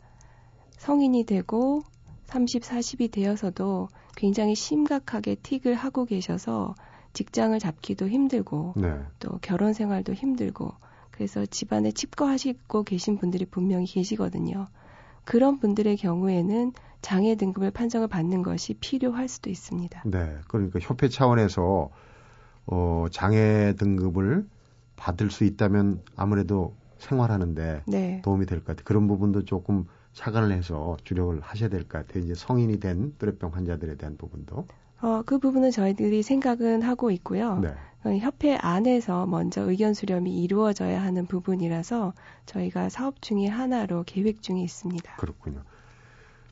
성인이 0.77 1.23
되고 1.25 1.81
30, 2.25 2.63
40이 2.63 3.11
되어서도 3.11 3.89
굉장히 4.15 4.55
심각하게 4.55 5.35
틱을 5.35 5.75
하고 5.75 6.05
계셔서 6.05 6.75
직장을 7.13 7.57
잡기도 7.59 8.09
힘들고 8.09 8.73
네. 8.75 8.99
또 9.19 9.39
결혼 9.41 9.73
생활도 9.73 10.13
힘들고 10.13 10.73
그래서 11.15 11.45
집안에 11.45 11.91
칩거하시고 11.91 12.83
계신 12.83 13.17
분들이 13.17 13.45
분명히 13.45 13.85
계시거든요. 13.85 14.67
그런 15.23 15.59
분들의 15.59 15.95
경우에는 15.97 16.73
장애 17.01 17.35
등급을 17.35 17.71
판정을 17.71 18.07
받는 18.07 18.43
것이 18.43 18.73
필요할 18.73 19.27
수도 19.27 19.49
있습니다. 19.49 20.03
네. 20.05 20.35
그러니까 20.49 20.79
협회 20.81 21.07
차원에서 21.07 21.89
어, 22.67 23.05
장애 23.11 23.73
등급을 23.77 24.45
받을 24.97 25.31
수 25.31 25.43
있다면 25.45 26.01
아무래도 26.15 26.75
생활하는데 26.99 27.83
네. 27.87 28.21
도움이 28.23 28.45
될 28.45 28.59
것 28.59 28.67
같아요. 28.67 28.83
그런 28.85 29.07
부분도 29.07 29.45
조금 29.45 29.85
착안을 30.13 30.51
해서 30.51 30.97
주력을 31.03 31.39
하셔야 31.41 31.69
될 31.69 31.83
것 31.87 32.05
같아요. 32.07 32.23
이제 32.23 32.33
성인이 32.35 32.79
된 32.79 33.13
뚜레병 33.19 33.51
환자들에 33.53 33.95
대한 33.95 34.17
부분도. 34.17 34.65
어, 35.01 35.21
그 35.25 35.37
부분은 35.39 35.71
저희들이 35.71 36.23
생각은 36.23 36.81
하고 36.81 37.11
있고요. 37.11 37.59
네. 37.59 37.73
어, 38.05 38.13
협회 38.13 38.55
안에서 38.55 39.25
먼저 39.25 39.67
의견 39.67 39.93
수렴이 39.93 40.43
이루어져야 40.43 41.01
하는 41.01 41.25
부분이라서 41.25 42.13
저희가 42.45 42.89
사업 42.89 43.21
중의 43.21 43.49
하나로 43.49 44.03
계획 44.05 44.41
중에 44.43 44.61
있습니다. 44.61 45.15
그렇군요. 45.15 45.63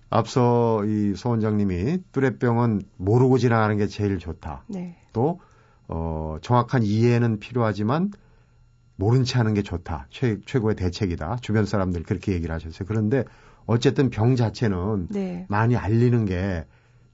앞서 0.10 0.84
이소 0.86 1.30
원장님이 1.30 2.00
뚜레병은 2.12 2.82
모르고 2.98 3.38
지나가는 3.38 3.78
게 3.78 3.88
제일 3.88 4.18
좋다. 4.20 4.64
네. 4.68 4.98
또 5.14 5.40
어, 5.88 6.38
정확한 6.42 6.84
이해는 6.84 7.40
필요하지만 7.40 8.12
모른 8.96 9.24
채 9.24 9.38
하는 9.38 9.54
게 9.54 9.62
좋다. 9.62 10.08
최, 10.10 10.40
최고의 10.46 10.76
대책이다. 10.76 11.38
주변 11.42 11.66
사람들 11.66 12.04
그렇게 12.04 12.34
얘기를 12.34 12.54
하셨어요. 12.54 12.88
그런데 12.88 13.26
어쨌든 13.66 14.10
병 14.10 14.36
자체는 14.36 15.08
네. 15.10 15.46
많이 15.50 15.76
알리는 15.76 16.26
게 16.26 16.66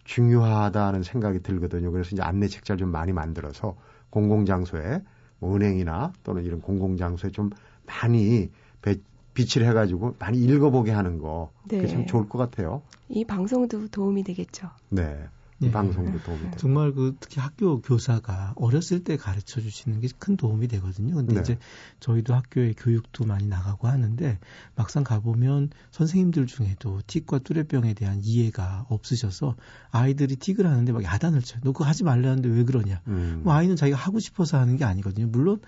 중요하다는 0.09 1.03
생각이 1.03 1.39
들거든요. 1.43 1.91
그래서 1.91 2.09
이제 2.13 2.23
안내 2.23 2.47
책자를 2.47 2.79
좀 2.79 2.91
많이 2.91 3.13
만들어서 3.13 3.75
공공장소에 4.09 5.03
뭐 5.37 5.55
은행이나 5.55 6.13
또는 6.23 6.43
이런 6.43 6.61
공공장소에 6.61 7.29
좀 7.29 7.51
많이 7.85 8.49
배, 8.81 8.95
비치를 9.35 9.67
해가지고 9.67 10.15
많이 10.17 10.39
읽어보게 10.39 10.91
하는 10.91 11.19
거 11.19 11.51
그게 11.61 11.83
네. 11.83 11.87
참 11.87 12.07
좋을 12.07 12.27
것 12.27 12.39
같아요. 12.39 12.81
이 13.07 13.23
방송도 13.23 13.89
도움이 13.89 14.23
되겠죠. 14.23 14.69
네. 14.89 15.27
이 15.61 15.65
네. 15.65 15.71
방송도 15.71 16.21
도움이 16.23 16.41
돼요. 16.41 16.51
정말 16.57 16.93
그 16.93 17.15
특히 17.19 17.41
학교 17.41 17.81
교사가 17.81 18.53
어렸을 18.55 19.03
때 19.03 19.17
가르쳐 19.17 19.59
주시는 19.59 19.99
게 19.99 20.07
큰 20.17 20.37
도움이 20.37 20.67
되거든요. 20.69 21.15
근데 21.15 21.35
네. 21.35 21.41
이제 21.41 21.57
저희도 21.99 22.33
학교에 22.33 22.73
교육도 22.77 23.25
많이 23.25 23.45
나가고 23.47 23.87
하는데 23.87 24.39
막상 24.75 25.03
가보면 25.03 25.69
선생님들 25.91 26.47
중에도 26.47 27.01
틱과 27.07 27.39
뚜레병에 27.39 27.93
대한 27.93 28.21
이해가 28.23 28.85
없으셔서 28.89 29.55
아이들이 29.91 30.35
틱을 30.37 30.65
하는데 30.65 30.91
막 30.91 31.03
야단을 31.03 31.41
쳐요. 31.41 31.61
너 31.63 31.71
그거 31.73 31.85
하지 31.85 32.03
말라는데 32.03 32.49
왜 32.49 32.63
그러냐. 32.63 33.01
음. 33.07 33.41
뭐 33.43 33.53
아이는 33.53 33.75
자기가 33.75 33.97
하고 33.97 34.19
싶어서 34.19 34.57
하는 34.57 34.77
게 34.77 34.85
아니거든요. 34.85 35.27
물론 35.27 35.59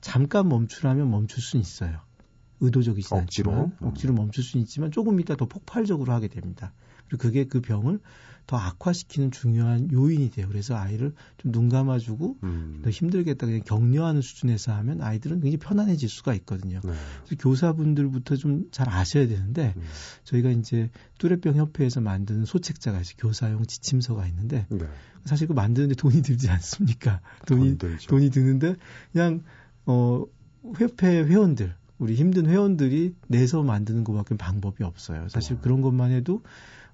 잠깐 0.00 0.48
멈추라면 0.48 1.10
멈출 1.10 1.42
수는 1.42 1.62
있어요. 1.62 2.00
의도적이진 2.60 3.16
억지로. 3.16 3.50
않지만 3.52 3.76
음. 3.82 3.86
억지로 3.88 4.14
멈출 4.14 4.42
수는 4.42 4.62
있지만 4.64 4.90
조금 4.90 5.20
있다 5.20 5.36
더 5.36 5.46
폭발적으로 5.46 6.12
하게 6.12 6.28
됩니다. 6.28 6.72
그리고 7.08 7.22
그게 7.22 7.44
그 7.44 7.60
병을 7.60 8.00
더 8.46 8.56
악화시키는 8.56 9.30
중요한 9.32 9.90
요인이 9.92 10.30
돼요. 10.30 10.46
그래서 10.48 10.76
아이를 10.76 11.12
좀 11.38 11.52
눈 11.52 11.68
감아주고 11.68 12.36
음. 12.42 12.80
더 12.82 12.90
힘들겠다 12.90 13.46
그냥 13.46 13.62
격려하는 13.64 14.20
수준에서 14.20 14.72
하면 14.74 15.00
아이들은 15.00 15.40
굉장히 15.40 15.56
편안해질 15.58 16.08
수가 16.08 16.34
있거든요. 16.34 16.80
네. 16.84 16.92
그래서 17.24 17.42
교사분들부터 17.42 18.36
좀 18.36 18.66
잘 18.70 18.88
아셔야 18.88 19.26
되는데 19.26 19.74
음. 19.76 19.82
저희가 20.24 20.50
이제 20.50 20.90
뚜레병 21.18 21.54
협회에서 21.56 22.00
만드는 22.00 22.44
소책자가 22.44 23.00
있어요. 23.00 23.14
교사용 23.18 23.64
지침서가 23.64 24.26
있는데 24.28 24.66
네. 24.70 24.86
사실 25.24 25.46
그 25.46 25.52
만드는데 25.52 25.94
돈이 25.94 26.22
들지 26.22 26.48
않습니까? 26.50 27.20
돈이 27.46 27.78
돈. 27.78 27.96
돈이 28.08 28.30
드는데 28.30 28.76
그냥 29.12 29.42
어 29.86 30.24
협회 30.78 31.22
회원들 31.22 31.74
우리 31.98 32.14
힘든 32.14 32.46
회원들이 32.46 33.14
내서 33.28 33.62
만드는 33.62 34.04
것밖에 34.04 34.36
방법이 34.36 34.84
없어요. 34.84 35.28
사실 35.28 35.56
어. 35.56 35.60
그런 35.60 35.80
것만 35.80 36.10
해도 36.10 36.42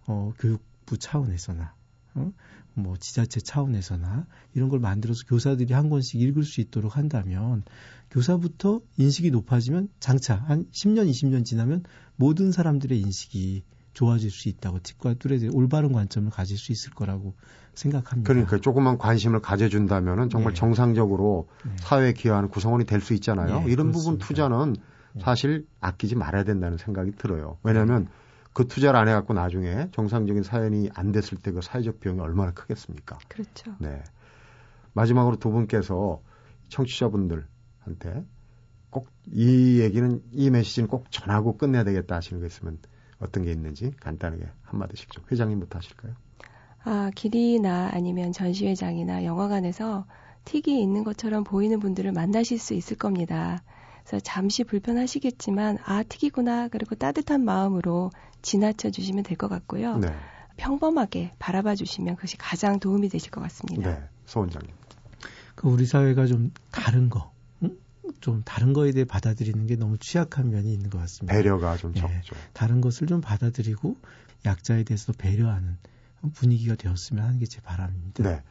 어 0.06 0.32
교육 0.38 0.62
부 0.86 0.98
차원에서나 0.98 1.74
어? 2.14 2.32
뭐 2.74 2.96
지자체 2.96 3.40
차원에서나 3.40 4.26
이런 4.54 4.68
걸 4.68 4.80
만들어서 4.80 5.24
교사들이 5.26 5.74
한 5.74 5.90
권씩 5.90 6.20
읽을 6.20 6.42
수 6.44 6.60
있도록 6.60 6.96
한다면 6.96 7.62
교사부터 8.10 8.80
인식이 8.98 9.30
높아지면 9.30 9.88
장차 10.00 10.34
한 10.36 10.64
10년 10.72 11.08
20년 11.10 11.44
지나면 11.44 11.84
모든 12.16 12.52
사람들의 12.52 12.98
인식이 12.98 13.64
좋아질 13.94 14.30
수 14.30 14.48
있다고 14.48 14.80
tik과 14.80 15.14
뚜레들이 15.14 15.50
올바른 15.52 15.92
관점을 15.92 16.30
가질 16.30 16.56
수 16.56 16.72
있을 16.72 16.92
거라고 16.92 17.34
생각합니다. 17.74 18.26
그러니까 18.26 18.58
조금만 18.58 18.96
관심을 18.98 19.40
가져준다면은 19.40 20.30
정말 20.30 20.52
네. 20.54 20.58
정상적으로 20.58 21.48
네. 21.64 21.72
사회에 21.78 22.12
기여하는 22.12 22.48
구성원이 22.48 22.86
될 22.86 23.02
수 23.02 23.12
있잖아요. 23.14 23.60
네, 23.64 23.72
이런 23.72 23.92
부분 23.92 24.18
그렇습니다. 24.18 24.26
투자는 24.26 24.76
네. 25.14 25.22
사실 25.22 25.66
아끼지 25.80 26.14
말아야 26.14 26.44
된다는 26.44 26.78
생각이 26.78 27.12
들어요. 27.16 27.58
왜냐하면 27.62 28.08
그 28.52 28.66
투자를 28.66 28.98
안 29.00 29.08
해갖고 29.08 29.32
나중에 29.34 29.88
정상적인 29.92 30.42
사연이 30.42 30.90
안 30.94 31.12
됐을 31.12 31.38
때 31.38 31.52
그 31.52 31.60
사회적 31.62 32.00
비용이 32.00 32.20
얼마나 32.20 32.52
크겠습니까? 32.52 33.18
그렇죠. 33.28 33.74
네. 33.78 34.02
마지막으로 34.94 35.36
두 35.36 35.50
분께서 35.50 36.20
청취자분들한테 36.68 38.24
꼭 38.90 39.08
이 39.26 39.78
얘기는 39.80 40.20
이 40.32 40.50
메시지는 40.50 40.88
꼭 40.88 41.10
전하고 41.10 41.56
끝내야 41.56 41.84
되겠다 41.84 42.16
하시는 42.16 42.40
거 42.40 42.46
있으면 42.46 42.78
어떤 43.18 43.44
게 43.44 43.52
있는지 43.52 43.92
간단하게 44.00 44.48
한마디씩 44.62 45.12
좀 45.12 45.24
회장님부터 45.30 45.78
하실까요? 45.78 46.14
아, 46.84 47.10
길이나 47.14 47.90
아니면 47.92 48.32
전시회장이나 48.32 49.24
영화관에서 49.24 50.06
틱이 50.44 50.82
있는 50.82 51.04
것처럼 51.04 51.44
보이는 51.44 51.78
분들을 51.78 52.10
만나실 52.12 52.58
수 52.58 52.74
있을 52.74 52.96
겁니다. 52.96 53.62
그래서 54.04 54.18
잠시 54.24 54.64
불편하시겠지만, 54.64 55.78
아, 55.84 56.02
틱이구나. 56.02 56.66
그리고 56.68 56.96
따뜻한 56.96 57.44
마음으로 57.44 58.10
지나쳐 58.42 58.90
주시면 58.90 59.24
될 59.24 59.36
것 59.36 59.48
같고요. 59.48 59.98
네. 59.98 60.14
평범하게 60.56 61.32
바라봐 61.38 61.74
주시면 61.76 62.16
그것이 62.16 62.36
가장 62.36 62.78
도움이 62.78 63.08
되실 63.08 63.30
것 63.30 63.40
같습니다. 63.42 63.90
네. 63.90 64.04
소 64.26 64.40
원장님. 64.40 64.70
그 65.54 65.68
우리 65.68 65.86
사회가 65.86 66.26
좀 66.26 66.52
다른 66.70 67.08
거, 67.08 67.32
응? 67.62 67.76
좀 68.20 68.42
다른 68.44 68.72
거에 68.72 68.92
대해 68.92 69.04
받아들이는 69.04 69.66
게 69.66 69.76
너무 69.76 69.96
취약한 69.98 70.50
면이 70.50 70.72
있는 70.72 70.90
것 70.90 70.98
같습니다. 70.98 71.34
배려가 71.34 71.76
좀 71.76 71.92
네. 71.92 72.00
적죠. 72.00 72.34
다른 72.52 72.80
것을 72.80 73.06
좀 73.06 73.20
받아들이고 73.20 73.96
약자에 74.44 74.84
대해서 74.84 75.12
배려하는 75.12 75.76
분위기가 76.34 76.74
되었으면 76.74 77.24
하는 77.24 77.38
게 77.38 77.46
제 77.46 77.60
바람입니다. 77.60 78.22
네. 78.24 78.42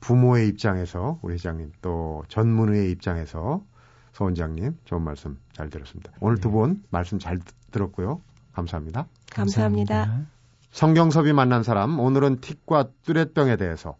부모의 0.00 0.48
입장에서 0.48 1.18
우리 1.22 1.34
회장님 1.34 1.72
또 1.80 2.24
전문의의 2.28 2.90
입장에서 2.92 3.64
소 4.12 4.24
원장님 4.24 4.78
좋은 4.84 5.02
말씀 5.02 5.38
잘 5.52 5.70
들었습니다. 5.70 6.12
오늘 6.20 6.36
네. 6.36 6.42
두분 6.42 6.82
말씀 6.90 7.18
잘 7.18 7.38
듣- 7.38 7.54
들었고요. 7.70 8.20
감사합니다. 8.56 9.06
감사합니다. 9.30 10.26
성경섭이 10.70 11.32
만난 11.32 11.62
사람 11.62 12.00
오늘은 12.00 12.40
틱과 12.40 12.88
뚜렛병에 13.04 13.56
대해서 13.56 13.96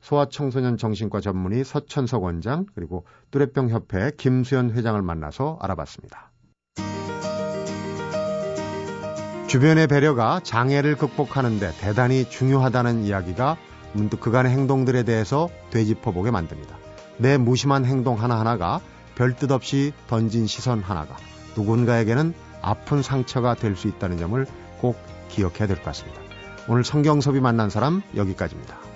소아청소년 0.00 0.76
정신과 0.76 1.20
전문의 1.20 1.64
서천석 1.64 2.24
원장 2.24 2.66
그리고 2.74 3.04
뚜렛병 3.30 3.68
협회 3.68 4.10
김수현 4.16 4.72
회장을 4.72 5.00
만나서 5.00 5.58
알아봤습니다. 5.60 6.30
주변의 9.46 9.88
배려가 9.88 10.40
장애를 10.42 10.96
극복하는데 10.96 11.72
대단히 11.80 12.28
중요하다는 12.28 13.02
이야기가 13.04 13.56
문득 13.92 14.20
그간의 14.20 14.52
행동들에 14.52 15.02
대해서 15.02 15.48
되짚어보게 15.70 16.30
만듭니다. 16.30 16.76
내 17.18 17.36
무심한 17.36 17.84
행동 17.84 18.20
하나하나가 18.20 18.80
별뜻 19.16 19.50
없이 19.50 19.92
던진 20.06 20.46
시선 20.46 20.80
하나가 20.80 21.16
누군가에게는 21.56 22.32
아픈 22.62 23.02
상처가 23.02 23.54
될 23.54 23.76
수 23.76 23.88
있다는 23.88 24.18
점을 24.18 24.46
꼭 24.80 24.96
기억해야 25.28 25.66
될 25.66 25.76
것 25.76 25.84
같습니다. 25.84 26.20
오늘 26.68 26.84
성경섭이 26.84 27.40
만난 27.40 27.70
사람 27.70 28.02
여기까지입니다. 28.16 28.89